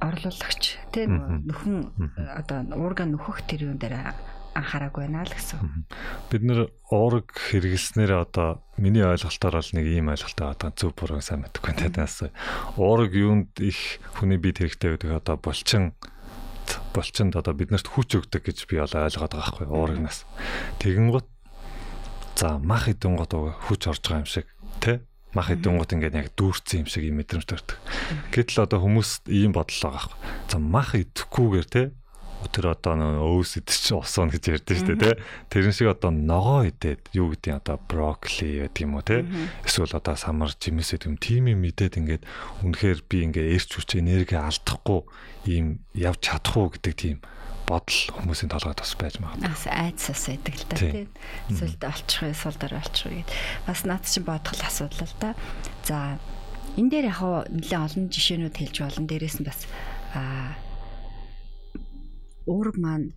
[0.00, 1.76] орлуулагч тийм нөхөн
[2.36, 4.14] одоо уурга нөхөх тэр юм дээр
[4.56, 5.84] анхаараагүй байна л гэсэн.
[6.32, 11.44] Бид нэр уураг хэрэглэснээр одоо миний ойлголтоор бол нэг ийм ойлголттой байгаа зөв буруу сайн
[11.44, 12.32] мэдгүй тадаас.
[12.80, 15.92] Уураг юунд их хүний бие хэрэгтэй гэдэг одоо булчин
[16.96, 20.24] булчинд одоо биднэрт хүч өгдөг гэж би бол ойлгоод байгаа байхгүй уурагнаас.
[20.80, 21.28] Тэгэн гут
[22.36, 23.36] за мах идэн гот
[23.68, 24.48] хүч орж байгаа юм шиг
[24.80, 25.04] тий
[25.36, 27.76] мах идэнгууд ингээд яг дүүрсэн юм шиг юм мэдрэмж төрдөг.
[28.32, 30.18] Гэтэл одоо хүмүүст ийм бодол байгаа байхгүй.
[30.48, 31.82] За мах идэхгүйгээр те
[32.48, 35.14] тэр одоо өөс идэж усан гэж ярьдэн шүү дээ тий.
[35.50, 39.26] Тэрэн шиг одоо ногоо идээд юу гэдэг одоо брокколи гэдэг юм уу тий.
[39.66, 42.22] Эсвэл одоо самар жимс гэдэг юм тийм юм идээд ингээд
[42.62, 45.00] үнэхээр би ингээ эрч хүч энерги алдахгүй
[45.50, 47.18] ийм явж чадах уу гэдэг тийм
[47.66, 49.50] бодол хүмүүсийн толгойд бас байж магадгүй.
[49.50, 51.10] Бас айцсаас байдаг л да тийм.
[51.50, 53.30] Эсвэл олчих уу, эсвэл дараа олчих уу гэд.
[53.66, 55.30] Бас наад чинь бодгол асуудал л да.
[55.82, 56.18] За
[56.78, 59.10] энэ дээр яг нэлээд олон жишээнүүд хэлж болно.
[59.10, 59.60] Дээрээс нь бас
[60.14, 60.54] аа
[62.46, 63.12] уураг маань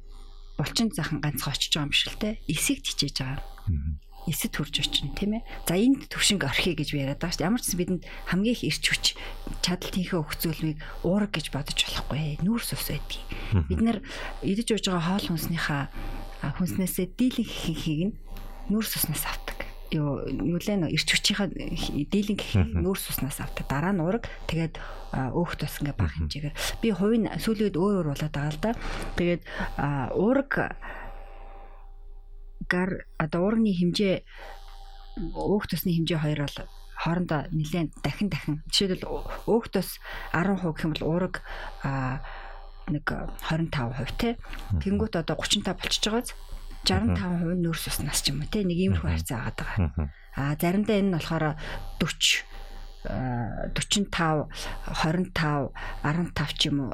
[0.57, 3.45] булчин захан ганцхан очиж байгаа юм шиг л те эсийг тичээж байгаа.
[4.29, 5.43] Эсэд хурж очино тийм ээ.
[5.65, 7.49] За энд төвшинг орхий гэж би яриад байгаа шүү дээ.
[7.49, 9.05] Ямар ч бидэнд хамгийн их ирч хүч
[9.65, 12.37] чадал тийнхээ өгцөлмийг уураг гэж бодож болохгүй.
[12.45, 13.25] Нүүрс ус байдгийг.
[13.65, 13.97] Бид нар
[14.45, 15.89] идэж ууж байгаа хоол хүнснийхаа
[16.61, 18.15] хүнснээсээ дийлэнх хийхийг нь
[18.69, 23.65] нүүрс уснаас авдаг юу нүлэн ирч хүчийнхаа дийлэн гэх нүүрс уснаас авдаг.
[23.65, 24.77] Дараа нь ураг тэгээд
[25.33, 28.71] өөх тус ингээ баг хэмжээгээр би хувийн сүүлийн үед өөр өөр болоод байгаа л да.
[29.17, 29.41] Тэгээд
[30.13, 30.77] ураг
[32.69, 34.23] гар одоо урагны хэмжээ
[35.35, 36.57] өөх тусны хэмжээ хоёр бол
[36.99, 38.63] хоорондоо нэлээд дахин дахин.
[38.67, 39.07] Жишээлбэл
[39.47, 39.99] өөх тус
[40.35, 41.41] 10% гэх юм бол ураг
[42.91, 44.37] нэг 25% те.
[44.83, 46.35] Тэнгүүт одоо 35 болчихж байгааз
[46.83, 48.67] 65% нүүрс уснаас ч юм уу те.
[48.67, 50.11] Нэг иймэрхүү харьцаа агаад байгаа.
[50.35, 51.55] А заримдаа энэ нь болохоор
[51.99, 52.43] 40
[53.07, 54.51] 45
[54.91, 55.71] 25
[56.03, 56.91] 15 ч юм уу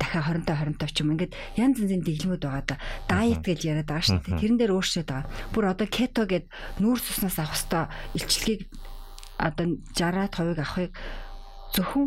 [0.00, 2.76] дахиад 25 25 ч юм ингээд янз янзын дэглэмүүд байгаа да.
[3.04, 4.40] Дайет гэж яриад байгаа шүү дээ.
[4.40, 5.28] Тэрэн дээр өөрчлөд байгаа.
[5.52, 6.46] Бүр одоо кето гэд
[6.80, 8.60] нүүрс уснаас авах хэвээр илчлэгийг
[9.36, 10.92] одоо 60-аад хувийг авахыг
[11.76, 12.06] зөвхөн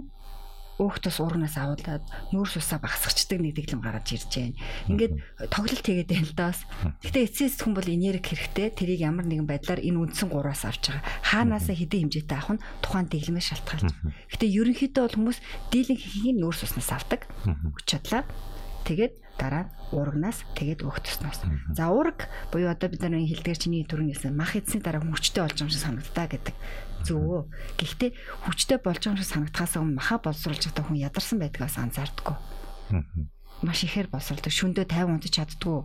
[0.81, 4.57] өөхтөс уурнаас авуулаад нүүрс усаа багасгачдаг нэг дэглэм гаргаж ирж байна.
[4.89, 5.13] Ингээд
[5.53, 6.59] тоглолт хийгээд байна л даас.
[7.05, 8.73] Гэтэ эцсээс хүн бол энерги хэрэгтэй.
[8.73, 11.05] Тэрийг ямар нэгэн байдлаар энэ үндсэн гураас авч байгаа.
[11.29, 13.89] Хаанаасаа хэдийн хэмжээтэй авах нь тухайн дэглэмээс шалтгаалж.
[14.33, 17.29] Гэтэ ерөнхийдөө бол хүмүүс дийлэн хийхийг нүүрс уснаас авдаг.
[17.45, 18.25] Хүч чадлаа.
[18.83, 21.41] Тэгээд дараа уургнаас тэгээд өөх туснаас.
[21.73, 25.65] За уург буюу одоо бид нар хэлдгээр чиний төрөнөөс мах эзний дараа хүчтэй болж байгаа
[25.65, 26.55] юм шиг санагдаа гэдэг
[27.05, 27.41] зөвөө.
[27.77, 28.11] Гэхдээ
[28.47, 32.37] хүчтэй болж байгаа юм шиг санагдахаас өмнө маха боловсруулж байгаа хүн ядарсан байдгаас анзаардаггүй.
[33.63, 34.53] Маш ихээр боловсруулдаг.
[34.53, 35.79] Шүндөө 50 унтаж чаддгүй.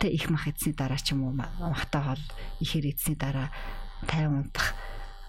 [0.00, 2.22] Тэ их мах эзний дараа ч юм уу махтай хол
[2.64, 3.50] ихээр эзний дараа
[4.08, 4.74] 50 унтах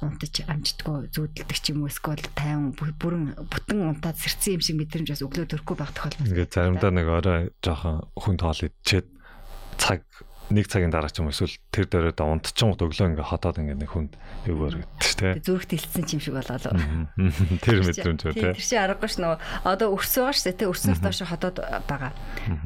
[0.03, 5.07] унтаж амжтгүй зүүдэлдэг ч юм уу эсвэл 50 бүрэн бүтэн унтаад сэрцэн юм шиг мэдрэмж
[5.15, 6.27] бас өглөө төрөхгүй байх тохиолдол.
[6.27, 9.07] Ингээ заримдаа нэг орой жоохон хүн тоол идчихэд
[9.79, 10.03] цаг
[10.53, 14.13] нэг цагийн дараа ч юм эсвэл тэр дөрөд унтчихгод өглөө ингээ хотоод ингээ нэг хүнд
[14.45, 15.33] юугаар гэдэг ч тийм.
[15.41, 16.59] Зүрх тэлцсэн юм шиг болоо.
[17.65, 18.53] Тэр мэдрэмж үү тийм.
[18.53, 21.57] Тэр чинь аргагүй ш нөгөө одоо өрсөн байгаа ш тийм өрснөөс доош хотоод
[21.89, 22.13] байгаа.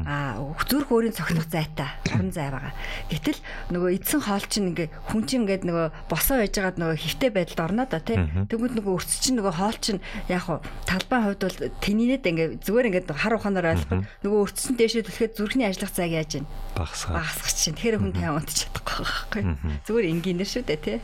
[0.03, 2.75] Аа зүрх өөрийн цохилох зайтай хорон зай байгаа.
[3.07, 3.39] Гэтэл
[3.71, 7.83] нөгөө эдсэн хоол чинь ингээ хүн чинь ингээ нөгөө босоо байжгаад нөгөө хөвтэй байдалд орно
[7.87, 8.45] да тийм.
[8.51, 12.87] Тэгвэл нөгөө өрс чинь нөгөө хоол чинь яг хуу талбайн хувьд бол тэнийнэд ингээ зүгээр
[12.91, 14.03] ингээ хар ухаанаар ойлгох.
[14.25, 17.15] Нөгөө өртсөн дэшээ түлхэд зүрхний ажиллах зайг яаж ийн багасгах.
[17.19, 19.43] Багасгах чинь тэгэхээр хүн тайван унтчих чадахгүй байхгүй.
[19.86, 20.97] Зүгээр энгийнээр шүү дээ тий.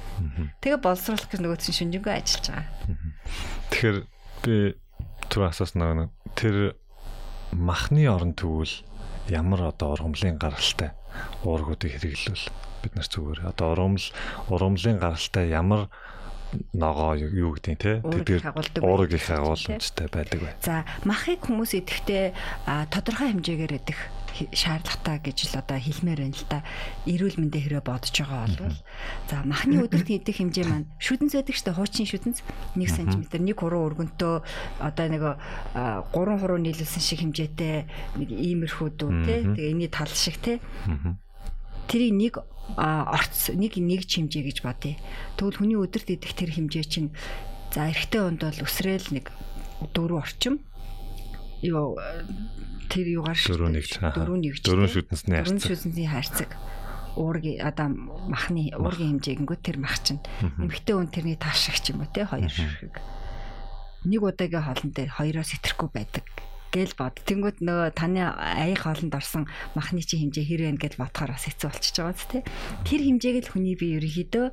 [0.65, 2.65] Тэгээ боловсруулах гэж нөгөө чинь шүнжэнгөө ажиллаж байгаа.
[3.69, 3.97] Тэгэхээр
[4.41, 4.55] би
[5.29, 6.57] түр асаас нөгөө тэр
[7.53, 8.75] махны орон тэгвэл
[9.29, 10.91] ямар одоо ургамлын гаралтай
[11.45, 12.49] уургуудыг хэрэглэвэл
[12.83, 14.07] бид нар зүгээр одоо ургамл
[14.49, 15.89] ургамлын гаралтай ямар
[16.73, 18.43] ногоо юу гэдэг те тэдгээр
[18.83, 20.53] уураг их агуулмжтай байдаг бай.
[20.61, 22.25] За махыг хүмүүс идэхдээ
[22.93, 23.99] тодорхой хэмжээгээр идэх
[24.51, 26.59] шаардлагатай гэж л одоо хэлмээр байна л да.
[27.07, 28.77] Эрүүл мэндэ хэрэг бодож байгаа бол
[29.31, 32.37] за махны өдөрт идэх хэмжээ маань шүдэнц байдаг штэ хуучин шүдэнц
[32.75, 34.35] 1 см 1 хуруу өргөнтөө
[34.83, 35.23] одоо нэг
[35.75, 37.87] 3 хуруу нийлүүлсэн шиг хэмжээтэй
[38.19, 40.59] нэг иймэрхүү дүү те тэгээ энэний тал шиг те
[41.87, 42.33] тэрийг нэг
[42.75, 44.97] орц нэг нэг хэмжээ гэж бодъё.
[45.37, 47.13] Тэгвэл хүний өдөрт идэх тэр хэмжээ чинь
[47.71, 49.29] за эрэгтэй хүнд бол өсрөөл нэг
[49.93, 50.59] дөрөв орчим
[51.61, 51.95] юу
[52.89, 56.51] тэр юугаар дөрөв нэгж дөрөв шүтэнсний харьцаг дөрөв шүтэнсний харьцаг.
[57.15, 57.87] уургийн одоо
[58.27, 60.19] махны уургийн хэмжээгнгүү тэр мах чинь.
[60.59, 62.99] Эмхтэй хүн тэрний тааш шиг ч юм уу те хоёр шиг
[64.03, 66.25] нэг удаагийн хоолн дээр хоёроос итерхгүй байдаг
[66.75, 67.15] гэл бод.
[67.23, 69.47] Тэнгүүд нөгөө таны аяг хоолнд орсон
[69.79, 72.39] махны чи хэмжээ хэр вэ гэж бодохоор бас хэцүү болчихж байгаа зү тэ.
[72.83, 74.45] Тэр хэмжээг л хүний бие ерөнхийдөө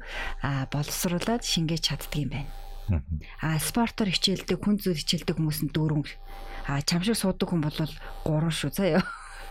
[0.70, 2.61] боловсруулад шингээж чаддаг юм байна.
[3.42, 6.08] А спортоор хичээлдэг, хүн зүйл хичээлдэг хүмүүс нь дөрөв.
[6.66, 7.90] А чамшиг суудаг хүн бол 3
[8.50, 9.02] шүү заяа.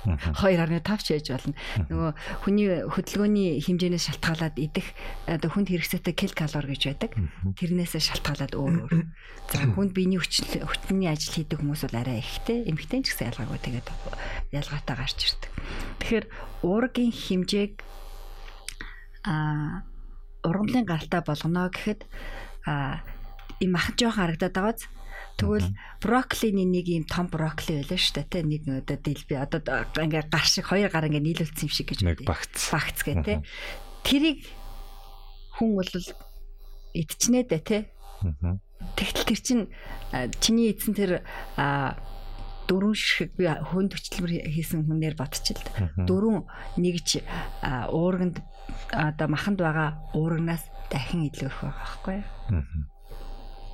[0.06, 1.54] 2.5 ч яж болно.
[1.86, 4.88] Нөгөө хүний хөдөлгөөний хэмжээнээс шалтгаалаад идэх
[5.30, 7.12] одоо хүнд хэрэгцээтэй кил калори гэж байдаг.
[7.54, 9.06] Тэрнээсээ шалтгаалаад өөр өөр.
[9.54, 13.88] За хүнд биений хүчний ажил хийдэг хүмүүс бол арай ихтэй, эмэгтэй ч гэсэн ялгаагүй тэгээд
[14.58, 15.52] ялгаатай гарч ирдэг.
[16.02, 16.26] Тэгэхээр
[16.65, 17.74] уургийн хэмжээг
[19.30, 19.86] а
[20.41, 22.10] ургамлын гаралтай болгоно гэхэд
[22.65, 23.06] а
[23.62, 24.82] ийм махан жоохон харагдаад байгааз
[25.38, 28.30] Тэгвэл брокколины нэг юм том брокколи байлаа шүү дээ.
[28.30, 29.60] Тэ нэг одоо дэлби одоо
[29.97, 32.69] ингээ гар шиг хоёр гар ингээ нийлүүлсэн юм шиг гэж нэг багц.
[32.69, 33.41] Багц гэ тэ.
[34.04, 34.45] Тэрийг
[35.58, 35.89] хүн бол
[36.93, 37.80] идчихнэ дээ тэ.
[38.97, 39.65] Тэгтэл тэр чинь
[40.41, 41.12] чиний эзэн тэр
[42.67, 45.89] дөрвөн ширхэг би хүнд өчлөмөр хийсэн хүнээр бодчихлаа.
[46.06, 46.45] Дөрвөн
[46.78, 47.24] нэгж
[47.89, 48.41] уурганд
[48.93, 52.90] одоо маханд байгаа уургнаас дахин илүү их байгаа байхгүй юу?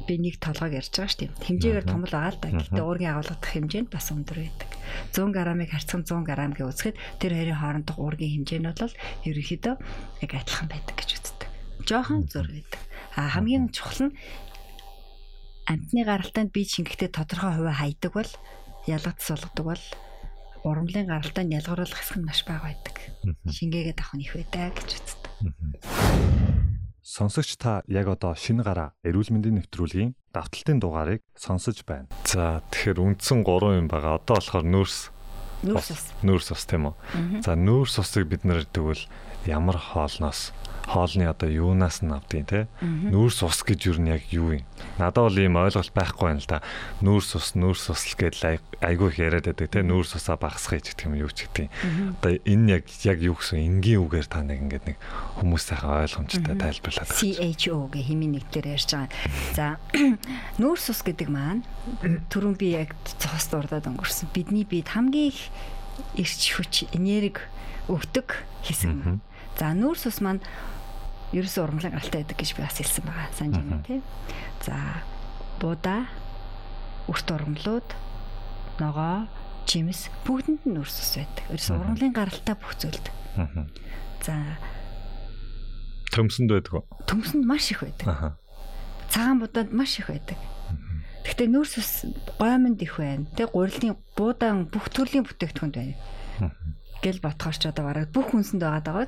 [0.07, 1.35] Би нэг толгойг ярьж байгаа шүү дээ.
[1.43, 2.55] Хэмжээгээр том л байгаа л да.
[2.55, 4.71] Гэхдээ уургийн агуулгадах хэмжээ нь бас өндөр байдаг.
[5.11, 8.95] 100 г-ыг харьцан 100 г гэж үзэхэд тэр хоёрын хоорондох уургийн хэмжээ нь бол
[9.27, 9.75] ерөнхийдөө
[10.23, 11.49] яг адилхан байдаг гэж үздэг.
[11.83, 12.81] Жохон зур байдаг.
[13.19, 14.15] А хамгийн чухал нь
[15.67, 18.31] амтны гаралтанд би шингэхдээ тодорхой хувиа хайдаг бол
[18.87, 19.83] ялгадс болгодог бол
[20.63, 22.95] урамлын гаралтанд ялгаруулах хэсэг нь маш бага байдаг.
[23.43, 26.55] Шингээгээд авах нь их байдаг гэж үздэг.
[27.07, 32.11] Сонсогч та яг одоо шинэ гараа эрүүл мэндийн нэвтрүүлгийн давталтын дугаарыг сонсож байна.
[32.27, 34.19] За тэгэхээр үндсэн 3 юм байгаа.
[34.19, 34.95] Одоо болохоор нөөс
[35.71, 36.03] нөөс ус.
[36.27, 36.95] Нөөс ус тийм үү.
[37.47, 39.07] За нөөс усыг бид нэр тэгвэл
[39.47, 40.51] ямар хоолноос
[40.87, 42.67] хоолны одоо юунаас нь авдیں۔ те?
[42.81, 44.63] Нүүрс ус гэж юу нь яг юу юм?
[44.95, 46.63] Надад бол ийм ойлголт байхгүй байна л да.
[47.03, 49.83] Нүүрс ус нүүрс ус л гэдэл айгүй их яриад байдаг те.
[49.83, 51.67] Нүүрс усаа багасгах гэдэг юм юу ч гэдэг.
[52.23, 54.97] Одоо энэ яг яг юу гэсэн энгийн үгээр та нэг ингэдэг нэг
[55.43, 59.11] хүмүүс сайхан ойлгомжтой тайлбарлаад CHO гэх хэмээн нэгтэр ярьж байгаа.
[59.53, 59.65] За
[60.61, 61.67] нүүрс ус гэдэг маань
[62.31, 64.31] түрүүн би яг цогц дурдаад өнгөрсөн.
[64.31, 65.51] Бидний бид хамгийн их
[66.15, 67.43] эрч хүч энерги
[67.91, 69.19] өгдөг хэсэг.
[69.57, 70.41] За нүүрс ус маань
[71.35, 73.27] ерөөсөө урмлан гаралтай байдаг гэж би бас хэлсэн байгаа.
[73.35, 73.99] Санаж байна тий.
[74.63, 74.75] За
[75.59, 76.07] буудаа
[77.11, 77.89] өрт урмлууд
[78.79, 79.27] ногоо
[79.67, 81.43] чимэс бүгдэнд нь нөрс ус байдаг.
[81.51, 83.05] Ерөөсөө урмлын гаралтай бүх зүйлд.
[84.23, 84.35] За
[86.15, 86.85] төмсөнд байдаг уу?
[87.05, 88.39] Төмсөнд маш их байдаг.
[89.11, 90.39] Цагаан будаад маш их байдаг.
[91.27, 91.91] Гэхдээ нөөс ус
[92.39, 93.27] гоймонд их байна.
[93.35, 95.95] Тэ гурилын буудаан бүх төрлийн бүтээгдэхүүнд байна.
[97.03, 99.05] Гэл ботхоор ч одоо бараг бүх хүнсэнд байгаа даа.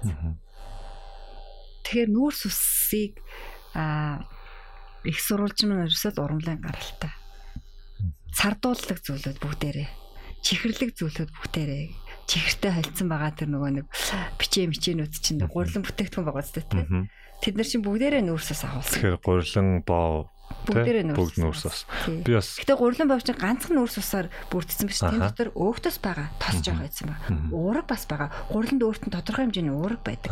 [1.89, 3.17] Тэгэхээр нүүрс усыг
[3.73, 4.21] а
[5.02, 7.10] их сурвалж маань ерөөсөө урамлын гаралтай.
[8.30, 9.89] Сардуулдаг зүйлүүд бүгдээрээ
[10.45, 11.86] чихэрлэг зүйлүүд бүгдээрээ
[12.30, 13.86] чихэртэй холцсон байгаа тэр нөгөө нэг
[14.38, 16.86] бичээ мичээнүүд чинь гурилан бүтээгдэхүүн байгаа зү тэ.
[17.41, 18.93] Тэд нар чинь бүгдээрээ нүүрсээс агуулсан.
[19.02, 20.30] Тэгэхээр гурилан боо
[20.70, 21.80] бүгдээрээ бүгд нүүрс ус.
[22.26, 25.02] Би бас Гэтэ гурлан бовч ганцхан нүүрс усаар бүрдсэн биш.
[25.02, 26.30] Тэнд дотор өөхтөс байгаа.
[26.38, 27.18] Тос жоох байсан ба.
[27.50, 28.30] Уураг бас байгаа.
[28.54, 30.30] Гурланд өөрт нь тодорхой хэмжээний уураг байдаг.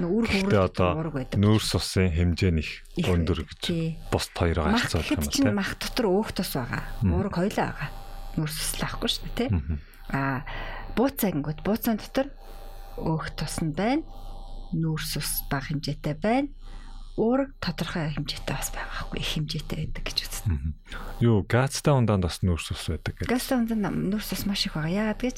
[0.00, 1.38] Нүүр хөврөлт уураг байдаг.
[1.40, 3.64] Нүүрс усын хэмжээ нь их өндөр гэж
[4.12, 5.60] бус хоёроо харьцуулах юм байна.
[5.64, 6.82] Мах дотор өөхтөс байгаа.
[7.04, 7.90] Уураг хоёлаа байгаа.
[8.36, 9.78] Нүүрс ус лахгүй шүү дээ, тий.
[10.10, 10.42] Аа
[10.98, 12.28] бууцаа гингүүд бууцаан дотор
[12.98, 14.02] өөхтөс нь байна.
[14.74, 16.50] Нүүрс ус бага хэмжээтэй байна
[17.14, 20.50] уураг тодорхой хэмжээтэй бас байгаа хгүй их хэмжээтэй байдаг гэж үздэг.
[21.22, 23.30] Юу, газтай ундаанд бас нүүрс ус байдаг гэж.
[23.30, 25.14] Газтай ундаанд нүүрс ус маш их байгаа.
[25.14, 25.36] Яагаад гэж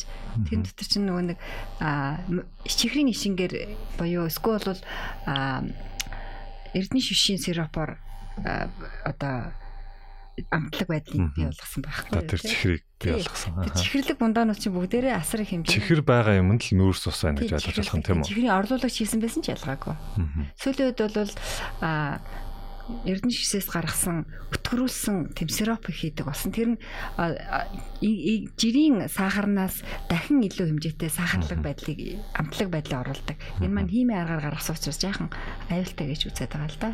[0.48, 1.38] тэр дотор чинь нөгөө нэг
[1.84, 2.16] а
[2.64, 3.54] чихрийн ишингээр
[4.00, 4.82] боيو эсвэл бол
[5.28, 5.60] а
[6.72, 8.00] эрдэнэ шишийн сиропоор
[9.04, 9.52] одоо
[10.52, 12.28] амтлаг байдлыг бий болгосон байхгүй юу?
[12.28, 13.52] Тэр чихрийг бий болгосон.
[13.72, 15.72] Чихэрлэг бундаанууд чинь бүгдээрээ асар их хэмжээ.
[15.72, 18.28] Чихэр байгаа юмд л нүүрс ус байна гэж ойлгож болох юм тийм үү?
[18.28, 19.96] Чихрийн орлуулагч хийсэн байсан ч ялгаагүй.
[20.60, 21.32] Сүүлийн үед бол
[21.80, 22.20] а
[22.86, 26.54] эрдэнэ шишээс гаргасан өтгөрүүлсэн тэм сироп хийдэг болсон.
[26.54, 26.80] Тэр нь
[28.54, 31.98] жирийн сахарнаас дахин илүү хэмжээтэй сахарлаг байдлыг
[32.38, 33.36] амтлаг байдлаа оруулдаг.
[33.58, 35.34] Энэ маань химийн аргаар гаргасан учраас яахан
[35.66, 36.90] аюултай гэж үзээд байгаа л да.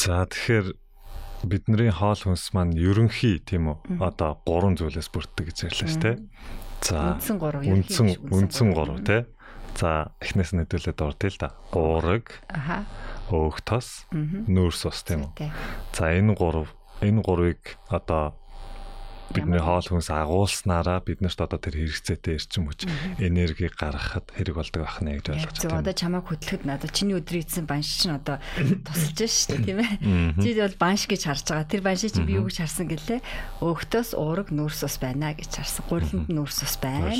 [0.00, 0.72] За тэгэхээр
[1.44, 6.16] бидний хоол хүнс маань ерөнхий тийм үү одоо гурван зүйлээс бүрддэг гэж ярьлаа шүү дээ.
[6.80, 7.60] За үндсэн гурав
[8.32, 9.28] үндсэн гурав тий.
[9.76, 11.48] За эхнээс нь хэдүүлээд ордъё л да.
[11.76, 12.32] Уураг.
[12.48, 12.88] Аха.
[13.28, 15.52] Өөх тос, нүүрс ус тийм үү.
[15.92, 16.72] За энэ гурав
[17.04, 18.40] энэ гурвыг одоо
[19.34, 22.90] бидний хоол хүнс агуулснараа биднэрт одоо тэр хэрэгцээтэй эрчим хүч
[23.22, 25.82] энерги гаргахад хэрэг болдог байх нэ гэж ойлгож байна.
[25.86, 28.42] Одоо чамайг хөдлөхөд надад чиний өдрийн эзэн банш чинь одоо
[28.86, 29.92] тусалж шүү дээ тийм ээ.
[30.42, 31.70] Чи бол банш гэж харж байгаа.
[31.70, 33.20] Тэр банш чинь би юу гэж харсан гэлээ.
[33.62, 35.84] Өөхтөөс уураг нүүрс ус байна гэж харсан.
[35.86, 37.14] Гуриланд нүүрс ус байна.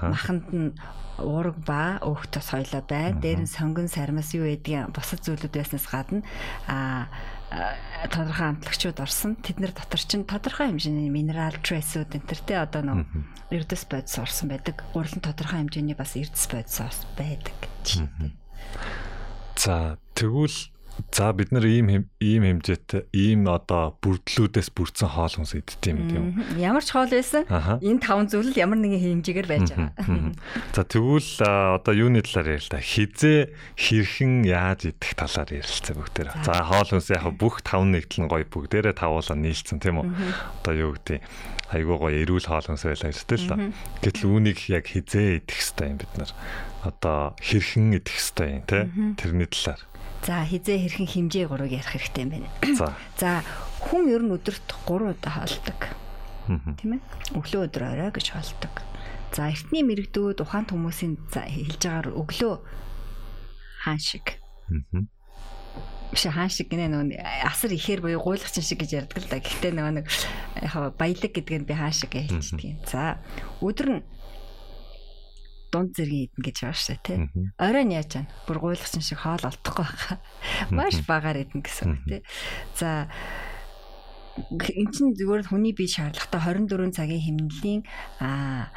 [0.00, 0.72] Маханд нь
[1.20, 3.20] уураг ба өөхтөөс хоёлоо байна.
[3.20, 6.24] Дээр нь сонгон сармас юу гэдгийг бусад зүйлүүд байснаас гадна
[6.64, 7.12] аа
[8.10, 9.36] тодорхой амтлагчуд орсон.
[9.40, 13.06] Тэднэр дотор чинь тодорхой хэмжээний минерал трейсүүд энэ төр те одоо нэг
[13.52, 14.84] эрдэс бодис орсон байдаг.
[14.92, 16.80] Гурлан тодорхой хэмжээний бас эрдэс бодис
[17.14, 17.56] байдаг.
[19.56, 20.58] За тэгвэл
[21.12, 26.24] За бид нар ийм ийм хэмжээтэй ийм одоо бүрдлүүдээс бүрдсэн хоол хүнс иддэг юм тийм
[26.36, 26.60] үү?
[26.60, 30.32] Ямар ч хоол байсан энэ таван зүйл ямар нэгэн хэмжээгээр байж байгаа.
[30.72, 31.32] За тэгвэл
[31.80, 32.80] одоо юуны талаар ярил та?
[32.80, 36.28] Хизээ хэрхэн яаж идэх талаар ярилцсан бүгдээр.
[36.48, 40.08] За хоол хүнс яг бүх таван нэгдэл нь гоё бүгдээрээ тавуулаа нийлцэн тийм үү?
[40.64, 41.20] Одоо юу гэдэг
[41.72, 43.72] айгуу гоё эрүүл хоол хүнс байлаа гэж тэл л.
[44.00, 46.32] Гэтэл үүнийг яг хизээ идэх хэрэгтэй юм бид нар.
[46.84, 48.88] Одоо хэрхэн идэх хэрэгтэй юм те?
[49.16, 49.80] Тэрний талаар.
[50.22, 52.48] За хизээ хэрхэн хэмжээ гурыг ярих хэрэгтэй юм байна.
[52.78, 52.94] За.
[53.18, 53.30] За
[53.82, 55.80] хүн ер нь өдөрт 3 удаа хоолдог.
[56.78, 57.00] Тийм ээ.
[57.34, 58.74] Өглөө өдөр орой гэж хоолдог.
[59.34, 62.54] За эртний мэрэгдүүд ухаант хүмүүсийн хэлж байгаагаар өглөө
[63.82, 64.38] хаан шиг.
[66.14, 69.42] Биш хаан шиг гинэ нөгөө асар ихээр буюу гуйлгачин шиг гэж ярьдаг л да.
[69.42, 70.06] Гэхдээ нөгөө нэг
[70.62, 72.78] яг баялаг гэдгийг би хаан шиг гэж хэлчихдэг юм.
[72.86, 73.18] За
[73.58, 74.02] өдөр нь
[75.72, 77.16] дунд зэргийн идэн гэж байгаа шүү тий.
[77.56, 78.30] Орой нь яаж чана?
[78.44, 80.16] Бүр гуйлгсан шиг хоол олдохгүй байгаа.
[80.70, 82.20] Маш багаар идэн гэсэн үг тий.
[82.76, 83.08] За
[84.36, 87.80] эн чинь зүгээр хүний бие шаардлагатай 24 цагийн хэмнэлийн
[88.20, 88.68] аа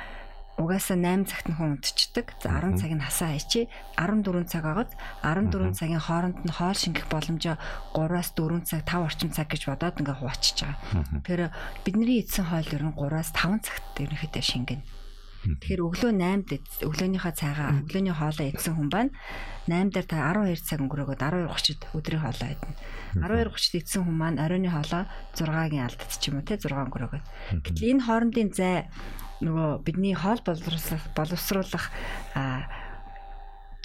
[0.55, 2.31] угаасаа 8 цагт нь хүн унтчихдаг.
[2.39, 3.67] За 10 цаг нь хасаа хайчи
[3.99, 7.60] 14 цаг агаад 14 цагийн хооронд нь хоол шингэх боломжоо
[7.91, 10.79] 3-аас 4 цаг 5 орчим цаг гэж бодоод ингээ хуваачиж байгаа.
[11.27, 11.43] Тэгэхээр
[11.84, 14.84] бидний эзэн хоол ер нь 3-аас 5 цагт ерөнхийдөө шингэнэ.
[15.45, 19.13] Тэгэхээр өглөө 8-д өглөөнийхөө цагаа өглөөний хоолоо идсэн хүн байна.
[19.69, 22.75] 8 дээр та 12 цаг өнгөрөөгөөд 12:30-д өдрийн хоолоо идэнэ.
[23.21, 25.05] 12:30-д идсэн хүн маань оройн хоолоо
[25.38, 27.25] 6-гийн алдад ч юм уу те 6 өнгөрөөгөөд.
[27.62, 28.89] Гэтэл энэ хоорондын зай
[29.45, 31.86] нөгөө бидний хоол боловсруулах боловсруулах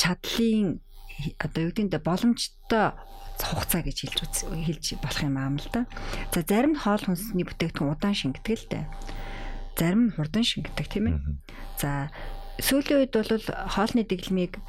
[0.00, 0.80] чадлын
[1.36, 2.96] одоо юу гэдэг нь боломжтой
[3.36, 5.84] хугацаа гэж хэлж хэлж болох юм аам л да.
[6.32, 8.84] За зарим хоол хүнсний бүтээгдэхүүн удаан шингэдэг л дээ
[9.78, 11.18] зарим нь хурдан шингэдэг тийм ээ.
[11.78, 12.10] За
[12.60, 14.60] сүүлийн үед бол хоолны дэглэмийг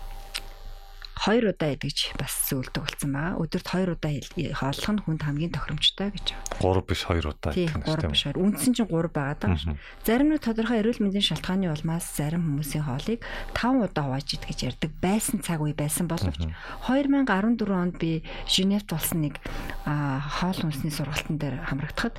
[1.21, 3.37] хоёр удаа идэж бас зөвлөдөг болсон байгаа.
[3.37, 4.11] Өдөрт хоёр удаа
[4.57, 6.81] хооллох нь хүнд хамгийн тохиромжтой гэж байна.
[6.81, 8.41] 3 биш 2 удаа идэх юм тийм биш 2.
[8.41, 9.77] Үндсэн чинь 3 байгаа даа.
[10.01, 13.21] Зарим нэг тодорхой эрүүл мэндийн шалтгааны улмаас зарим хүмүүсийн хоолыг
[13.53, 16.41] 5 удаа хувааж идэх гэж ярьдаг байсан цаг үе байсан боловч
[16.89, 19.37] 2014 онд би Женевт болсон нэг
[19.85, 22.17] хоол хүнсний сургалтын дээр хамрагдахад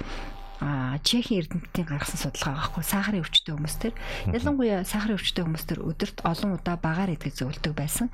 [1.02, 3.94] Чехийн эрдэмтдийн гаргасан судалгаа байхгүй сахарын өвчтөе хүмүүс төр
[4.30, 8.06] ялангуяа сахарын өвчтөе хүмүүс төр өдөрт олон удаа багаар идэж зөвлөдөг байсан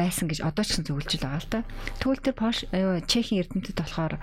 [0.00, 1.60] байсан гэж одоо ч зөвлөж байгаа л та.
[2.00, 2.64] Тэгвэл тэр Пош
[3.04, 4.16] Чехийн эрдэмтэд болохоор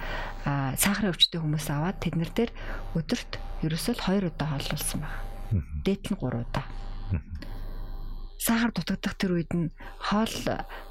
[0.82, 2.52] сахарын өвчтөе хүмүүс аваад тэднэр дээр
[2.97, 5.21] өдөрт ерөөсөө 2 удаа хооллуулсан байна.
[5.86, 6.65] Дээт нь 3 удаа.
[8.41, 9.69] Сахар дутагдах тэр үед нь
[10.02, 10.34] хоол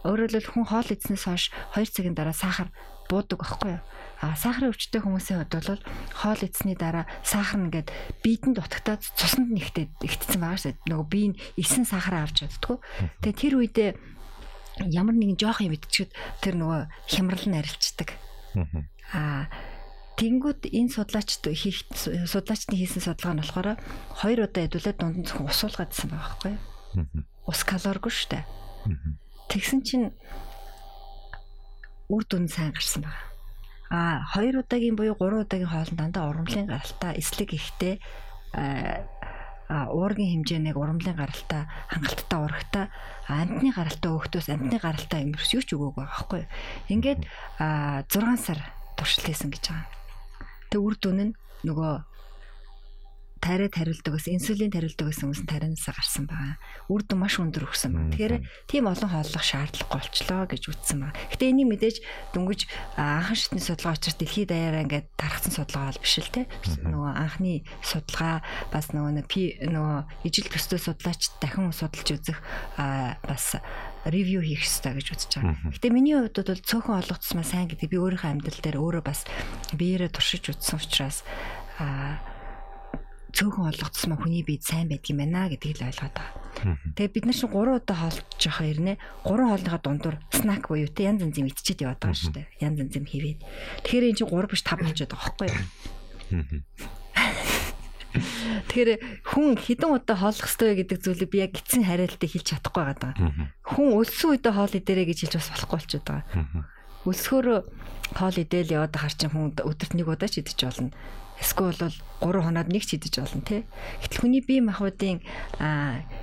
[0.07, 2.71] өөрөөр хүн хоол идснээс хойш 2 цагийн дараа сахар
[3.09, 3.83] буудаг байхгүй юу?
[4.21, 5.83] А сахарын өвчтөе хүмүүсийн хувьд бол
[6.17, 7.89] хоол идсний дараа сахар нэгээд
[8.25, 10.89] биедэнд дутагтаад цуснд нэгтээд игдсэн байгаа шүү дээ.
[10.89, 12.81] Нөгөө бие нь исэн сахараа авч чаддгүй.
[13.21, 13.91] Тэгээ тэр үедээ
[14.93, 16.81] ямар нэгэн жоох юм идчихэд тэр нөгөө
[17.13, 18.09] хямрал нь арилцдаг.
[19.13, 19.49] Аа
[20.17, 23.69] Тэнгүүд энэ судлаачд хийх судлаачдын хийсэн судалгаа нь болохоор
[24.17, 27.25] хоёр удаа хэдүүлээд дунд нь зөвхөн ус уулгаадсан байгаа байхгүй юу?
[27.45, 28.45] Ус калоргүй шүү дээ.
[29.53, 30.17] Тэгсэн чинь
[32.09, 33.27] үр дүн сайн гарсан байгаа.
[33.91, 38.03] А 2 удаагийн буюу 3 удаагийн хоолнд дандаа урамлын гаралтай эслэг ихтэй
[39.71, 42.85] уургийн хэмжээнийг урамлын гаралтай хангалттай урагтай
[43.27, 46.43] амтны гаралтай өөхтөөс амтны гаралтай юмрс юу ч өгөөг байгаа байхгүй.
[46.95, 47.21] Ингээд
[47.59, 48.59] 6 сар
[48.95, 49.91] туршилт хийсэн гэж байгаа.
[50.71, 51.93] Тэг үр дүн нь нөгөө
[53.41, 56.57] тариад хариулдаг ус инсулин тариулдаг ус хүмүүс тарианасаа гарсан байгаа.
[56.89, 58.11] Үр дүн маш өндөр өгсөн байна.
[58.17, 58.35] Тэгэхээр
[58.67, 61.17] тийм олон хооллох шаардлагагүй болчлоо гэж үтсэн байна.
[61.31, 61.97] Гэтэ энийг мэдээж
[62.33, 62.61] дөнгөж
[62.97, 66.43] анхан шатны судалгаа учраас дэлхийд даяараа ингээд тархсан судалгаа бол биш л те.
[66.81, 68.41] Нөгөө анхны судалгаа
[68.73, 72.39] бас нөгөө нөгөө ижил төстэй судлаач дахин судалж үзэх
[72.77, 73.45] бас
[74.07, 75.75] ревю хийх хэрэгтэй гэж үзэж байгаа.
[75.75, 79.27] Гэтэ миний хувьд бол цөөхөн олгоцсмаа сайн гэдэг би өөрийнхөө амьдрал дээр өөрөө бас
[79.75, 81.27] биеэрээ туршиж үзсэн учраас
[81.83, 82.23] аа
[83.37, 86.73] цөөхөн олгодсон хүний бие сайн байдаг юм байна гэдгийг л ойлгоод байгаа.
[86.97, 88.97] Тэгээ бид нар чинь 3 удаа хоолж явах хэрнээ
[89.29, 92.49] 3 хоолныхаа дундуур снак буюу те янз янз юм идчихэд яваад байгаа шүү дээ.
[92.65, 93.37] Янз янз юм хийвээ.
[93.85, 95.61] Тэгэхээр энэ чинь 3 биш 5 болчиход байгаа байхгүй юу?
[98.17, 98.91] Тэгэхээр
[99.29, 103.13] хүн хідэн удаа хооллох ёстой гэдэг зүйлийг би яг гитсэн хариултыг хэлж чадахгүй байгаа.
[103.61, 106.25] Хүн өлсөн үедээ хоол идэрэ гэж хэлж бас болохгүй болчиход байгаа.
[107.07, 107.59] Өлсгөөрөө
[108.19, 110.91] хоол идээл яваад ахаар чинь хүн өдөрт нэг удаа ч идэж болно
[111.41, 113.63] эсвэл бол 3 хоноод нэг ч идэж болно тий.
[114.03, 115.21] Гэтэл хүний бие махбодын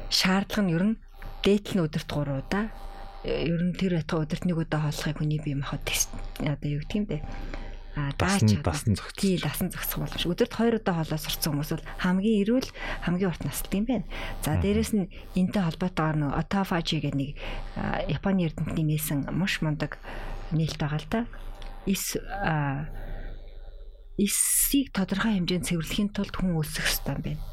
[0.10, 0.96] шаардлага нь ер нь
[1.46, 2.66] дээдл нь өдөрт 3 удаа
[3.24, 5.86] ер нь тэр байтга өдөрт нэг удаа хооллохыг хүний бие махбод
[6.42, 7.22] одоо юу гэх юм бэ?
[7.94, 9.22] а даач дасан зогц.
[9.22, 10.26] Тий, дасан зогсох боломж.
[10.26, 12.70] Өдөрт 2 удаа хоолоо сурцсан хүмүүс бол хамгийн эрүүл,
[13.06, 14.10] хамгийн урт настай юм байна.
[14.42, 17.38] За дээрэс нь энтэй холбоотойгоор нөгөө отофажи гэдэг нэг
[18.10, 20.02] Японы эрдэмтний нээсэн маш мундаг
[20.54, 21.22] нээлт байгаа л да.
[21.86, 22.16] Эс
[24.18, 27.44] эсийг тодорхой хэмжээнд цэвэрлэхийн тулд хүн өсөх ёстой юм байна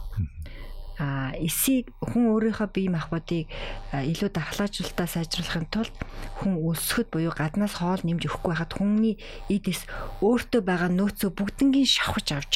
[1.00, 3.48] а эсийг хүн өөрийнхөө бие махбодыг
[3.88, 5.96] илүү дархлаажуулалтаа сайжруулахын тулд
[6.36, 9.16] хүн өсөхөд буюу гаднаас хоол нэмж өгөхгүй байхад хүний
[9.48, 9.88] эдис
[10.20, 12.52] өөртөө байгаа нөөцөө бүгднгийн шавхаж авч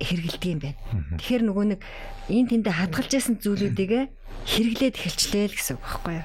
[0.00, 0.80] хэрэгэлдэг юм байна.
[1.20, 1.80] Тэгэхээр нөгөө нэг
[2.32, 3.92] энэ тэндэ хадгалж байсан зүйлүүдийг
[4.48, 6.14] хэрэглээд эхэлчлээ л гэсэн үг байхгүй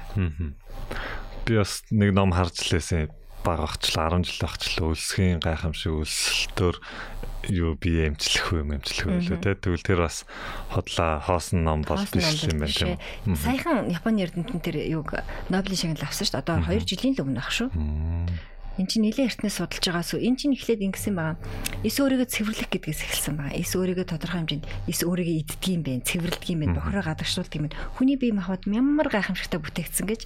[1.46, 3.10] Би бас нэг ном харж лээсэн
[3.42, 6.76] баг ахчлаа 10 жил ахчлаа өлсхийн гайхамшиг өлсөлтөөр
[7.50, 9.58] юу би эмчлэх үү эмчлэх үү лөө те.
[9.58, 10.22] Тэгвэл тэр бас
[10.70, 13.34] хотлоо хоосон ном бол биш юм байна тийм.
[13.34, 15.18] саяхан Японы эрдэмтэн тэр юг
[15.50, 16.42] Нобелийн шагнал авсан шүү дээ.
[16.46, 17.68] Одоо 2 жилийн л өмнө ах шүү
[18.80, 21.36] Эн чинь нэлээд эртнээс судалж байгаас эн чинь эхлээд ингэсэн байгаа.
[21.84, 23.60] Эс өөрийгөө цэвэрлэх гэдгээс эхэлсэн байгаа.
[23.60, 27.66] Эс өөрийгөө тодорхой хэмжээнд эс өөрийгөө иддэг юм бэ, цэвэрлэдэг юм бэ, бохороо гадагшуулдаг юм
[27.68, 27.76] бэ.
[28.00, 30.20] Хүний бие махбод ямар гайхамшигтай бүтээгдсэн гэж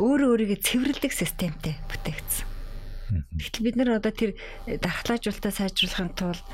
[0.00, 2.54] өөрөө өөрийгөө цэвэрлэдэг системтэй бүтээгдсэн.
[3.36, 4.32] Тэгтэл бид нар одоо тэр
[4.64, 6.44] дархлаажуулалтаа сайжруулахын тулд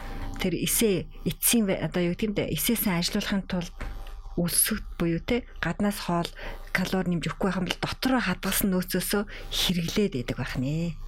[0.42, 3.74] тэр эсээ эцсийн одоо юу гэмдэ эсээсээ ажиллуулахын тулд
[4.34, 6.28] өсөд буюу те гаднаас хоол
[6.74, 9.22] калори нэмж өгөхгүй байх юм бол дотроо хадгалсан нөөцөөсөө
[9.52, 10.98] хэрэглээд идэг байх нэ.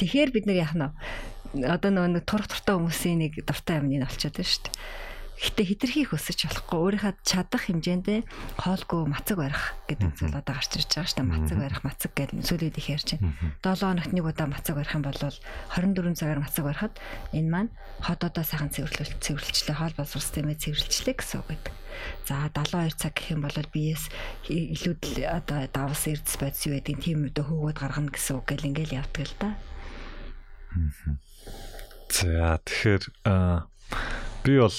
[0.00, 0.88] Тэгэхээр бид нар яах нь
[1.60, 4.74] одоо нөгөө турх туртаа хүмүүсийн нэг дуртай юм нь олцоод байна шүү дээ.
[5.40, 8.28] Гэтэ хитрхи хөсөж болохгүй өөрийнхөө чадах хэмжээндээ
[8.60, 11.32] хоолгүй мацаг барих гэдэг зүйл одоо гарч ирж байгаа шүү дээ.
[11.32, 13.32] Мацаг барих, мацаг гэдэг зүйлүүд их ярьж байна.
[13.64, 16.94] 7 хоногт нэг удаа мацаг барих юм бол 24 цагаар мацаг барихад
[17.32, 17.72] энэ маань
[18.04, 21.74] ходоодоо сайхан цэвэрлэл цэвэрлэлчлээ, хоол боловсрол системээ цэвэрлэлчлээ гэсэн үг гэдэг.
[22.28, 24.12] За 72 цаг гэх юм бол биес
[24.44, 29.00] илүүдл одоо давс эрдэс бодис юу гэдэг тийм үедээ хөөгд гаргана гэсэн үг гэл ингээл
[29.00, 29.50] явдаг л да.
[32.10, 33.02] За тэгэхээр
[34.44, 34.78] би бол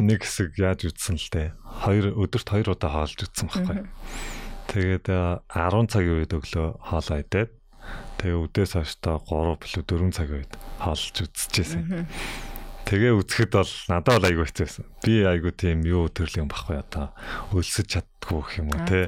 [0.00, 1.48] нэг хэсэг яаж үтсэн л дээ.
[1.84, 3.78] Хоёр өдөрт хоёр удаа хоолж үтсэн байхгүй.
[4.72, 5.06] Тэгээд
[5.52, 7.50] 10 цагийн үед өглөө хоолоо идээд
[8.18, 12.08] тэгээ өдөөс хойштоо 3 билүү 4 цагийн үед хоолж үтсэжсэн.
[12.88, 14.84] Тэгээ үзэхэд бол надад бол айгүй хэцээсэн.
[15.06, 17.14] Би айгүй тийм юу төрлийн багхгүй одоо
[17.56, 19.00] өлсөж чаддгүй гэх юм уу те.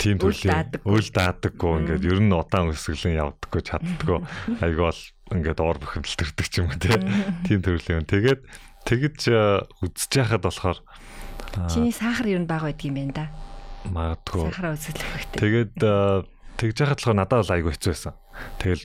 [0.00, 4.18] Тийм төрлийн өөл даадаггүй ингээд ер нь удаан өсгөлэн явдаггүй чаддаггүй
[4.64, 5.02] айгүй бол
[5.36, 6.96] ингээд ор бохимдол төрдөг ч юм уу те.
[7.44, 8.08] Тийм төрлийн.
[8.08, 8.40] Тэгээд
[8.84, 10.78] Тэгэж э, үзэж яхад болохоор
[11.68, 13.26] чиний сахар ер нь бага байдаг юм байна да.
[13.84, 14.48] Магадгүй.
[14.48, 15.40] Сахараа үзүүлэх хэрэгтэй.
[15.40, 15.94] Тэгээд э,
[16.56, 18.14] тэгж яхад болохоор надад бол айгүй хэцүү байсан.
[18.58, 18.84] Тэгэл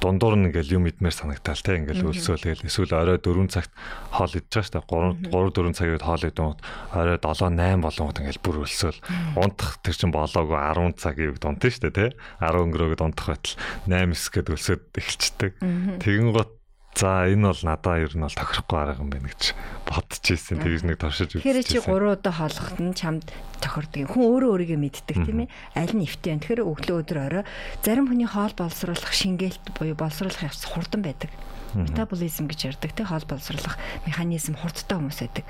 [0.00, 1.78] дундуур нь ингээл юм идмээр санагтаал те.
[1.78, 3.72] Ингээл өлсөөл тэгэл эсвэл орой 4 цагт
[4.10, 5.30] хоол идэж байгаа шүү дээ.
[5.30, 6.60] 3 3 4 цагийн хоол идэнгүүт
[6.96, 8.98] орой 7 8 болонгод ингээл бүр өлсөөл
[9.38, 12.06] унтах тэр чин болоогүй 10 цагийн үед унтна шүү дээ те.
[12.40, 13.56] 10 өнгөрөөгд унтах байтал.
[13.86, 15.52] 8 9 гэд өлсөд эхэлцдэг
[16.00, 16.50] тэгэн гот
[16.94, 19.50] За энэ бол надаа ер нь бол тохирохгүй арга юм байна гэж
[19.82, 20.62] бодож ирсэн.
[20.62, 21.42] Тэгж нэг туршиж үзсэн.
[21.42, 23.26] Тэгэхээр чи 3 удаа хоолоход нь чамд
[23.58, 24.14] тохирдог.
[24.14, 25.52] Хүн өөрөө өөрийгөө мэддэг тийм ээ.
[25.74, 26.54] Аль нь эвтэй вэ?
[26.54, 27.44] Тэгэхээр өглөө өдөр орой
[27.82, 31.34] зарим хүний хоол боловсруулах шингээлт буюу боловсруулах явц хурдан байдаг.
[31.74, 33.74] Метаболизм гэж ярьдаг тийм хоол боловсруулах
[34.06, 35.46] механизм хурдтай хүмүүс байдаг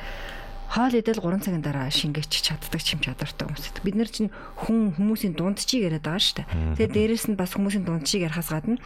[0.73, 3.85] хоол идэл 3 цагийн дараа шингээч чаддаг чим чадвартай хүмүүс.
[3.85, 6.49] Бид нар чинь хүн хүмүүсийн дундчийг яриад байгаа шүү дээ.
[6.89, 8.81] Тэгээ дээрэс нь бас хүмүүсийн дундчийг ярихаас гадна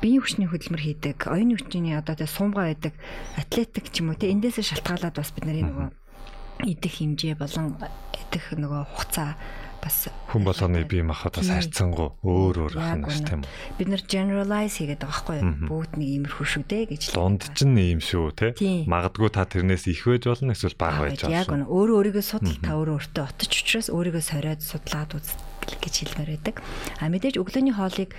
[0.00, 2.96] биеийн хүчний хөдөлмөр хийдэг, оюуны хүчний одоо тэ сумгаа байдаг,
[3.36, 5.88] атлетик ч юм уу тэ эндээсээ шалтгаалаад бас бид нарын нөгөө
[6.68, 7.76] идэх хэмжээ болон
[8.16, 9.36] идэх нөгөө хугацаа
[9.80, 13.80] бас хүн болгоны бие махбодоос харьцангуй өөр өөр байна ш тийм үү.
[13.80, 15.40] Бид нар generalize хийгээд байгаа байхгүй?
[15.72, 17.02] Бүгд нэг иймэрхүү шүү дээ гэж.
[17.16, 18.52] Дунд ч нь ийм шүү те.
[18.84, 21.32] Магадгүй та тэрнээс их байж болно эсвэл бага байж болно.
[21.32, 25.28] Яг гоо өөрөө өөрийгөө судал та өөрөө өөртөө отож учраас өөрийгөө сориод судлаад үз
[25.80, 26.56] гэж хэлмээр байдаг.
[27.00, 28.12] А мэдээж өглөөний хоолыг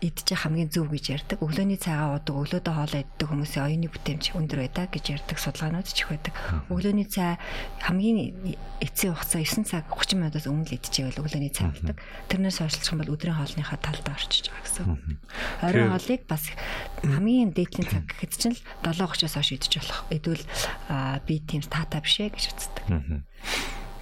[0.00, 1.38] идчих хамгийн зөв гэж ярьдаг.
[1.44, 6.02] Өглөөний цайгаа уудаг, өглөөдөө хоолоо иддэг хүмүүсийн оюуны бүтээмж өндөр байдаг гэж ярьдаг судалгаанууд ч
[6.02, 6.32] их байдаг.
[6.72, 7.36] Өглөөний цай
[7.84, 8.18] хамгийн
[8.80, 11.96] эцсийн хугацаа 9 цаг 30 минутаас өмнө л идчихэвэл өглөөний цай болдог.
[12.32, 14.86] Тэрнээс хойшлчих юм бол өдрийн хоолныхаа талдаа орчиж байгаа гэсэн.
[15.60, 16.44] Оройн хоолыг бас
[17.04, 20.00] хамгийн дээдлийн цаг гэхэд чинь л 7:30-аас хойш идчих болох.
[20.08, 20.44] Идвэл
[21.28, 22.84] би тийм таатай биш ээ гэж үздэг.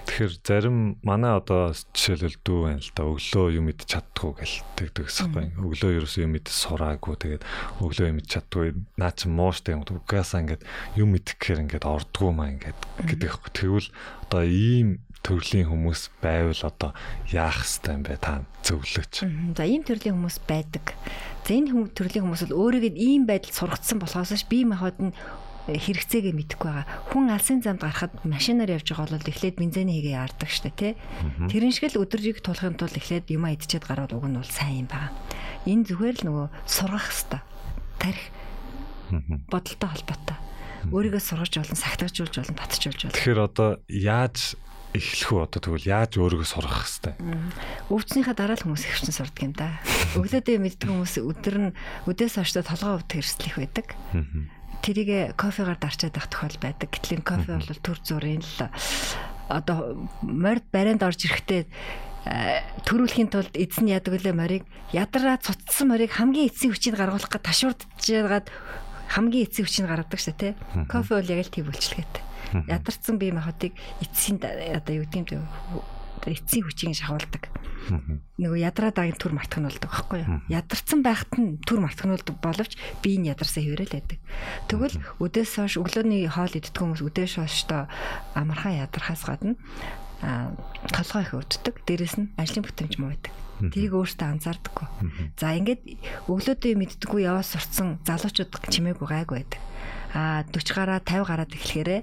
[0.09, 5.05] Тэгэхээр зарим манай одоо жишээлбэл дүү байна л да өглөө юм идэж чаддгүй гэл тэгдэг
[5.05, 5.45] гэсэхгүй.
[5.61, 7.43] Өглөө ерөөсөө юм идэж сураагүй тэгээд
[7.77, 8.67] өглөө юм идэж чаддгүй.
[8.97, 9.85] Наа чи мууштай юм.
[9.85, 10.65] Угаасаа ингээд
[10.97, 13.53] юм идэх гэхээр ингээд ордгоо маа ингээд гэдэг хэвгүй.
[13.53, 13.89] Тэгвэл
[14.25, 16.91] одоо ийм төрлийн хүмүүс байвал одоо
[17.29, 19.13] яах хэвтэй юм бэ та зөвлөж.
[19.53, 20.95] За ийм төрлийн хүмүүс байдаг.
[21.43, 25.13] За энэ төрлийн хүмүүс бол өөрийгөө ийм байдалд сургацсан болохоос ш бие махбод нь
[25.77, 26.87] хэрэгцээгээ мэдэхгүй байгаа.
[27.13, 30.93] Хүн алсын замд гарахад машинаар явж байгаа бол эхлээд бензиний хийгээ яардаг штэ тий.
[31.51, 34.87] Тэрэн шиг л өдрийг тулахын тулд эхлээд юм идчихэд гараад уг нь бол сайн юм
[34.89, 35.13] байна.
[35.69, 37.43] Энэ зүгээр л нөгөө сургах хэвээр
[37.99, 38.25] тарих
[39.49, 40.37] бодолтой холбоотой.
[40.95, 43.15] Өөрийгөө сургаж болно, сахтагжуулж болно, татчихуулж болно.
[43.19, 44.55] Тэгэхээр одоо яаж
[44.95, 47.13] эхлэх үү одоо тэгвэл яаж өөрийгөө сурах хэвтэй.
[47.93, 49.77] Өвчнийхээ дараа л хүмүүс хөвчин сурдаг юм да.
[50.17, 51.69] Өглөөдөө мэддэг хүмүүс өдөр нь
[52.09, 53.87] өдөөс хойш толгоо өвдөх эрсдлэх байдаг.
[54.83, 56.89] Тэрийг кофегаар дарчаад авах тохиол байдаг.
[56.89, 58.71] Гэтэл кофе бол төр зүрийн л
[59.49, 61.65] одоо морд барианд орж ирэхдээ
[62.85, 64.63] төрүүлэхийн тулд эзэн яадаг үлээ морийг.
[64.93, 68.47] Ядраа цуцсан морийг хамгийн эцсийн хүчийг гаргуулах гэж ташуурдж яагаад
[69.09, 70.53] хамгийн эцсийн хүчийг гаргадаг шээ тий.
[70.85, 72.23] Кофе бол яг л тийм үйлчлэгээтэй.
[72.69, 73.73] Ядарсан бие махбодыг
[74.03, 77.47] эцсийн одоо юу гэдэг юм одоо эцсийн хүчийг шахуулдаг.
[78.39, 80.41] Нөгөө ядраадагийн төр мартагнуулдаг байхгүй юу?
[80.51, 84.19] Ядарсан байхад нь төр мартагнуулдаг боловч бие нь ядарсан хэвээрэл байдаг.
[84.69, 87.89] Тэгвэл өдөөс хойш өглөөний хоол иддэг хүмүүс өдөөс хойштоо
[88.37, 89.55] амархан ядархаас гадна
[90.21, 90.51] а
[90.91, 91.75] толгой их өвддөг.
[91.87, 93.33] Дээрэс нь ажлын бүтэмж муу байдаг.
[93.59, 94.87] Тэрийг өөртөө анзаардаггүй.
[95.39, 95.81] За ингээд
[96.31, 99.59] өглөөдөө мэддэггүй яваас сурцсан залуучууд чимээгүй гайг байдаг.
[100.15, 102.01] А 40 гараа 50 гараад эхлэхээрээ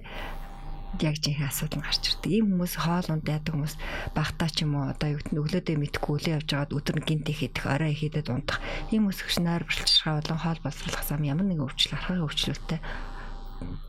[1.00, 2.32] яг жинхэнэ асуудал гарч ирдэг.
[2.32, 3.74] Ийм хүмүүс хоол унд яадаг хүмүүс
[4.16, 7.26] багтаа ч юм уу одоо юу гэдэг өглөөдөө мэдхгүй үлээ явж байгаад өдөр нь гинт
[7.28, 8.62] ихэд орой ихэдэд унтах.
[8.94, 12.80] Ийм хүмүүс хөш нойр бэлчшгаа болон хоол боловсруулах зам ямар нэгэн өвчлөл архаг өвчлөлттэй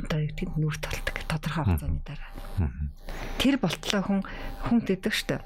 [0.04, 2.32] одоо юу гэдэг нүрт толдог тодорхой хугацааны дараа.
[3.39, 4.20] Тэр болтлоо хүн
[4.68, 5.43] хүн гэдэг штэ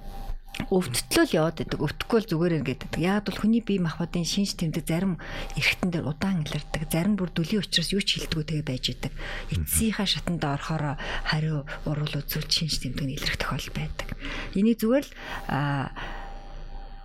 [0.71, 3.01] өвдөлтөл яваад идэг өвдөхгүй л зүгээр ингээд идэг.
[3.01, 5.15] Яг бол хүний бие махбодын шинж тэмдэг зарим
[5.55, 6.91] эргэтэн дээр удаан илэрдэг.
[6.91, 9.13] Зарим бүр дүлийн учраас юу ч хилдэггүй тэгээ байж идэг.
[9.51, 14.07] Эцсийнхаа шатанд орохоор хариу урал үзүүлж шинж тэмдэг нь илэрх тохиол байдаг.
[14.55, 15.11] Энийг зүгээр л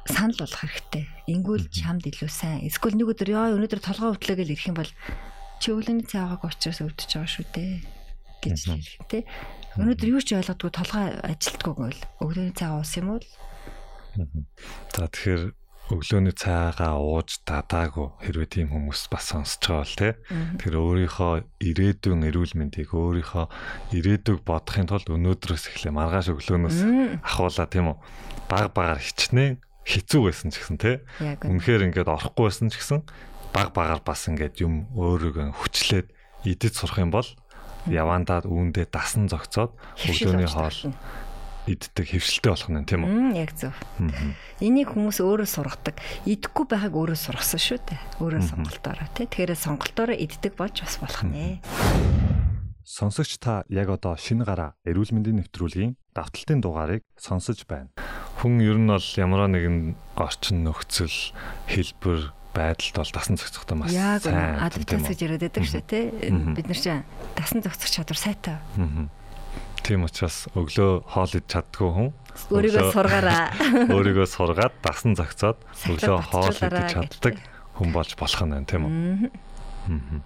[0.07, 1.05] санал болгох хэрэгтэй.
[1.31, 2.67] Ингүүл чамд илүү сайн.
[2.67, 4.93] Эсвэл нэг өдөр яа өнөөдөр толгой өвдлөө гэж ирэх юм бол
[5.59, 7.96] чи өвлөний цаагааг учраас өвдөж байгаа шүү дээ
[8.43, 9.23] гэж хэлэх тий.
[9.77, 13.21] Өнөөдөр юу ч ойлгодгүй толгой ажилтгүй гол өглөөний цайгаа уусан юм уу?
[14.93, 15.43] За тэгэхээр
[15.87, 20.13] өглөөний цайгаа ууж дадаагүй хэрвээ тийм хүмүүс бас сонсож байгаа бол тий.
[20.59, 23.47] Тэгэхээр өөрийнхөө ирээдүйн эрүүл мэндийг өөрийнхөө
[23.95, 26.79] ирээдүг бодохын тулд өнөөдрөөс эхлэе маргааш өглөөнөөс
[27.23, 27.99] ахуулаа тийм үү.
[28.51, 30.97] Баг багаар хичнээн хэцүү байсан ч гэсэн тий.
[31.23, 33.07] Үнэхээр ингээд орохгүй байсан ч гэсэн
[33.55, 36.11] баг багаар бас ингээд юм өөрийгөө хүчлээд
[36.43, 37.27] идэж сурах юм бол
[37.91, 39.73] явандаа үүндээ дасан зогцоод
[40.03, 40.79] өглөөний хоол
[41.67, 43.43] иддэг хөвшилтэй болох нь тийм үү?
[43.43, 43.75] Яг зөв.
[44.63, 45.99] Энийг хүмүүс өөрөө сургадаг.
[46.23, 48.01] Идэхгүй байхыг өөрөө сургасан шүү дээ.
[48.23, 49.27] Өөрөө сонголтоороо тий.
[49.27, 51.59] Тэгэхээр сонголтоороо иддэг болж бас болох нэ.
[52.87, 57.91] Сонсогч та яг одоо шинэ гараа эрүүл мэндийн нэвтрүүлгийн давталтын дугаарыг сонсож байна.
[58.39, 61.35] Хүн ер нь бол ямар нэгэн орчин нөхцөл
[61.67, 64.57] хэлбэр байдалд бол дасан зохицохтой маш сайн.
[64.65, 66.09] Адаптац гэж яриад байдаг шүү тий.
[66.57, 67.05] Бид нар чинь
[67.37, 68.57] дасан зохицох чадвар сайтай.
[69.85, 72.09] Тийм учраас өглөө хоол идэж чаддгүй хүн
[72.51, 73.55] өөрийгөө сургаараа.
[73.95, 77.39] Өөрийгөө сургаад дасан зохицоод өглөө хоол идэж чаддаг
[77.79, 80.21] хүн болж болох нь байна тийм үү?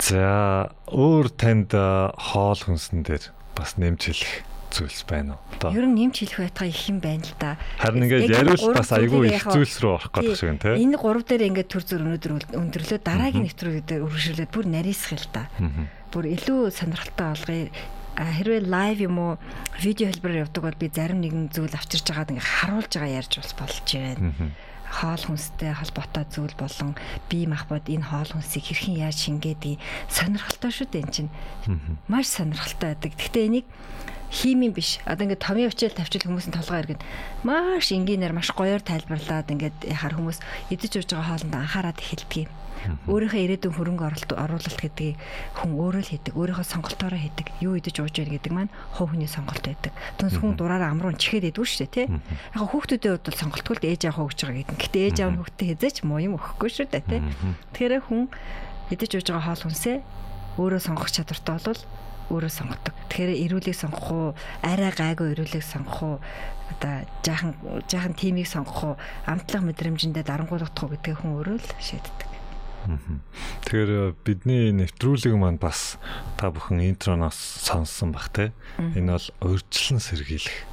[0.00, 4.32] За өөр танд хоол хүнсэн дээр бас нэмж хэлэх
[4.70, 5.40] зүйлс байна уу?
[5.58, 7.58] Одоо ер нь нэмж хэлэх байтгаа их юм байна л да.
[7.76, 10.78] Харин ингээд яриул бас айгүй их зүйлс рүү орох гэдэг шиг юм те.
[10.78, 15.42] Энэ гурав дээр ингээд төр зүр өнөдөр өндөрлөө дараагийн нэвтрүүлгээр үргэлжлүүлээд бүр нарийсах л та.
[16.14, 17.66] Бүр илүү сонирхолтой болгоё
[18.20, 19.32] хэрвээ лайв юм уу
[19.80, 23.52] видео хэлбэрээр явдаг бол би зарим нэгэн зүйл авчирж байгаад ингээ харуулж байгаа ярьж бас
[23.56, 24.34] болж байна.
[24.90, 26.98] Хоол хүнстэй холбоотой зүйл болон
[27.30, 29.78] бие махбод энэ хоол хүнсийг хэрхэн яаж шингээдэг
[30.10, 31.30] сонирхолтой шүү дээ эн чинь.
[32.10, 33.14] Маш сонирхолтой байдаг.
[33.14, 33.66] Гэхдээ энийг
[34.30, 34.98] химийн биш.
[35.06, 37.00] Одоо ингээд томьёо хичээл тавьчил хүмүүсийн толгой иргэн
[37.42, 40.38] маш энгийнээр маш гоёор тайлбарлаад ингээд яхаар хүмүүс
[40.70, 42.50] идэж ууж байгаа хоолнд анхаарал эхэлдэг юм.
[43.08, 44.04] Өөрийнхөө ирээдүйн хөрөнгө
[44.34, 45.16] оруулалт гэдгийг
[45.58, 46.32] хүн өөрөө л хийдэг.
[46.36, 47.46] Өөрийнхөө сонголтоороо хийдэг.
[47.60, 49.92] Юу идэж ууж яах гэдэг маань хувь хүний сонголт байдаг.
[50.16, 52.06] Түнс хүн дураараа амруу чихээд идвүү шүү дээ, тий.
[52.56, 54.78] Яг хүүхдүүдийн хувьд бол сонголтгүй л ээж аав өгч байгаа гэдэг.
[54.80, 57.20] Гэтэ ээж аав нь хүүхдээ хязгаарч муу юм өгөхгүй шүү дээ, тий.
[57.74, 58.22] Тэгэхээр хүн
[58.90, 59.96] идэж ууж байгаа хоол хүнсээ
[60.58, 61.82] өөрөө сонгох чадвартай бол
[62.30, 62.94] өөрөө сонгодог.
[63.10, 64.28] Тэгэхээр эрүүлийг сонгох уу,
[64.62, 66.16] арай гайгүй эрүүлийг сонгох уу,
[66.70, 67.52] одоо жаахан
[67.90, 68.94] жаахан тимийг сонгох уу,
[69.26, 72.30] амтлаг мэдрэмжэндээ дарангуулгах уу гэдгийг хүн өөрөө л шийддэг.
[72.86, 76.00] Тэгэхээр э, бидний нэвтрүүлэг маань бас
[76.40, 78.52] та бүхэн интроноос сонссон бах те.
[78.80, 79.26] Энэ бол
[79.56, 80.68] урьдчилан сэргийлэх.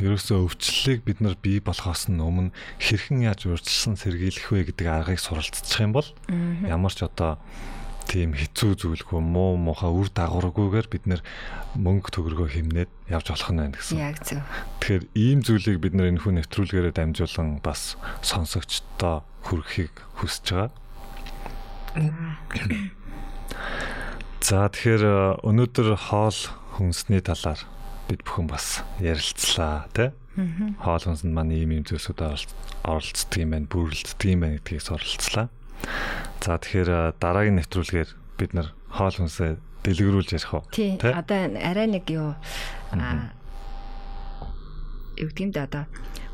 [0.00, 5.82] Ерөөсөө өвчлөлийг бид нар бий болохоос өмнө хэрхэн яаж урьдчилан сэргийлэх вэ гэдэг аргыг суралцчих
[5.84, 6.08] юм бол
[6.64, 7.36] ямар ч одоо
[8.08, 11.20] тийм хэцүү зүйлгүй муу муухай үр дагаваргүйгээр бид нэр
[11.76, 14.00] мөнгө төгрөгөө хэмнээд явж болох нь байна гэсэн.
[14.00, 14.40] Яг зөв.
[14.80, 19.92] Тэгэхээр ийм зүйлийг бид нэр энэ хүн нэвтрүүлгээрээ дамжуулан бас сонсогчдоо хүргэхийг
[20.24, 20.72] хүсэж байгаа.
[24.44, 26.38] За тэгэхээр э, өнөөдөр хоол
[26.76, 27.60] хүнсний талаар
[28.08, 30.12] бид бүхэн бас ярилцлаа тий.
[30.80, 32.20] Хоол хүнсэнд маань ийм ийм зүйлсүүд
[32.86, 35.48] оролцдог юм байна, бүрэлддэг юм байна гэдгийг суралцлаа.
[36.40, 40.64] За тэгэхээр дараагийн нэвтрүүлгээр бид нар хоол хүнсээ дэлгэрүүлж ярих уу?
[40.70, 40.96] Тий.
[41.02, 42.38] Одоо арай нэг юу
[45.18, 45.84] юу гэдэг да одоо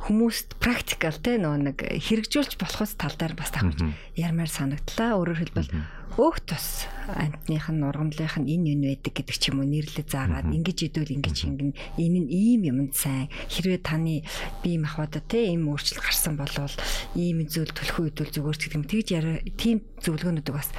[0.05, 3.81] хүмүүст практикал те нөө нэг хэрэгжүүлж болохос тал дээр бас тавьж
[4.21, 5.17] ярмаар санагдлаа.
[5.17, 5.73] Өөрөөр хэлбэл
[6.21, 10.53] өөх тус амтных нь ургамлынх нь энэ юу байдаг гэдэг ч юм уу нэрлэл заагаад
[10.53, 11.73] ингэж идвэл ингэж ингэн.
[11.99, 13.33] Энэ нь ийм юмд сайн.
[13.49, 14.23] Хэрвээ таны
[14.63, 16.77] бие махбодод те ийм өөрчлөлт гарсан болвол
[17.19, 18.87] ийм зүйл төлөх үед бол зүгээр ч гэдэг юм.
[18.87, 20.71] Тэгж яриа тийм зөвлөгөөнүүдийг бас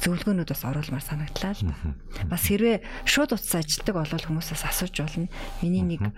[0.00, 1.72] зөвлөгөөнүүд бас оруулмаар санагдлаа л.
[2.28, 5.28] Бас хэрвээ шууд утас ажилтдаг бол хүмүүсээс асууж болно.
[5.60, 6.08] Миний нэг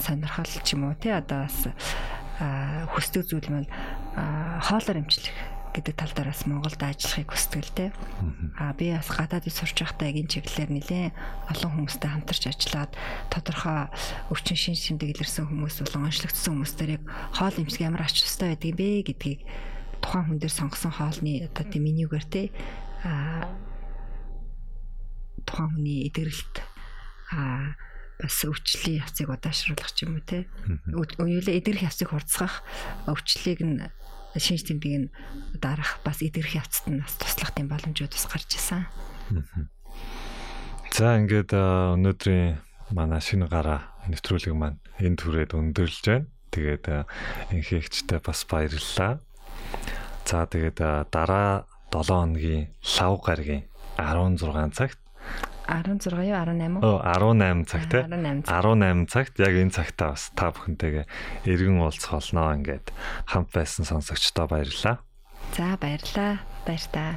[0.00, 1.68] сонирхол ч юм уу тий одоо бас
[2.96, 3.68] хүсдэг зүйл маань
[4.64, 5.36] хоолоор эмчлэх
[5.72, 7.90] гэдэг тал дээр бас Монголд ажиллахыг хүсдэг л дээ.
[8.60, 11.06] Аа би бас гадаад сурч байхдаа эгийн чиглэлээр нэлээ
[11.48, 12.92] олон хүмүүстэй хамтарч ажиллаад
[13.32, 13.88] тодорхой
[14.28, 18.72] өвчин шин шимдэг илэрсэн хүмүүс болон онцлогдсон хүмүүстээр яг хоол эмчилгээ ямар ач тустай байдаг
[18.76, 19.40] бэ гэдгийг
[20.04, 22.52] тухайн хүн дээр сонгосон хоолны одоо тийм менюгээр те
[25.46, 26.54] тухайн хүний эдгэрэлт
[27.34, 27.74] а
[28.22, 30.46] бас өвчлөлийн явцыг удаашруулах ч юм уу те.
[31.18, 32.62] Уйлаа эдгэрэх явцыг хурцгах
[33.10, 33.82] өвчлөлийг нь
[34.38, 35.08] шинж тэмдэг нь
[35.58, 38.86] дарах бас эдгэрэх явцад нь бас туслах тийм боломжууд бас гарч ирсэн.
[40.94, 42.62] За ингээд өнөөдрийн
[42.94, 46.28] манай шинэ гараа нэвтрүүлэг маань энэ түрээд өндөрлж байна.
[46.52, 46.84] Тэгээд
[47.50, 49.18] инхэгчтэй бас баярлалаа.
[50.28, 50.78] За тэгээд
[51.08, 53.64] дараа 7 хоногийн лав гаргийн
[54.00, 54.98] 16 цагт
[55.68, 56.98] 16 юу 18 уу?
[57.04, 58.02] 18 цаг тий.
[58.02, 61.06] 18 цагт яг энэ цагтаа бас та бүхэнтэйгээ
[61.46, 62.90] эргэн уулзах болно ингээд
[63.30, 64.98] хамт байсан сонсогчдоо баярлалаа.
[65.54, 66.42] За баярлалаа.
[66.66, 67.14] Баяр та.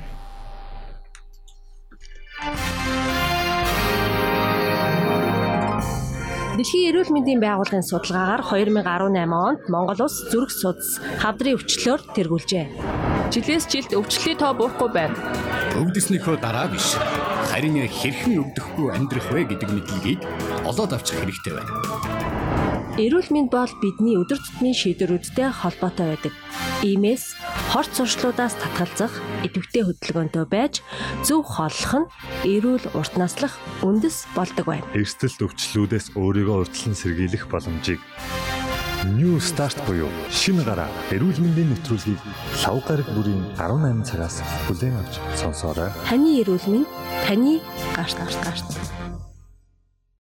[6.55, 13.14] Дэлхийн эрүүл мэндийн байгууллагын судалгаагаар 2018 онд Монгол улс зүрх судас хавдрын өвчлөөр тэргүүлжээ.
[13.33, 15.17] Жилээс жилд өвчлөлийн тоо буурахгүй байна.
[15.81, 16.93] Өвдөснийхөө дараа биш.
[17.49, 20.21] Харин хэрхэн өвдөхгүй амьдрах вэ гэдэг мэдлэгийг
[20.65, 21.73] олоод авчих хэрэгтэй байна.
[22.95, 26.33] Эрүүл мэнд бол бидний өдөр тутмын шийдвэрүүдтэй холбоотой байдаг.
[26.79, 27.35] Иймээс
[27.73, 29.11] хорт сурчлуудаас татгалзах,
[29.43, 30.79] идэвхтэй хөдөлгөөнтэй байж
[31.27, 32.09] зөв хооллох нь
[32.47, 34.87] эрүүл урт наслах үндэс болдог байна.
[34.95, 37.99] Эрсдэлт өвчлөлүүдээс өөрийгөө урьдчилан сэргийлэх боломжийг
[39.05, 42.17] New Start буюу шинэ гараа эрүүл мэндийн нэвтрүүлгийг
[42.65, 45.93] лав гараг бүрийн 18 цагаас бүлээн авч сонсоорой.
[46.09, 46.89] Таны эрүүл мэнд
[47.21, 47.61] таны
[47.93, 48.65] гарт гарт гарт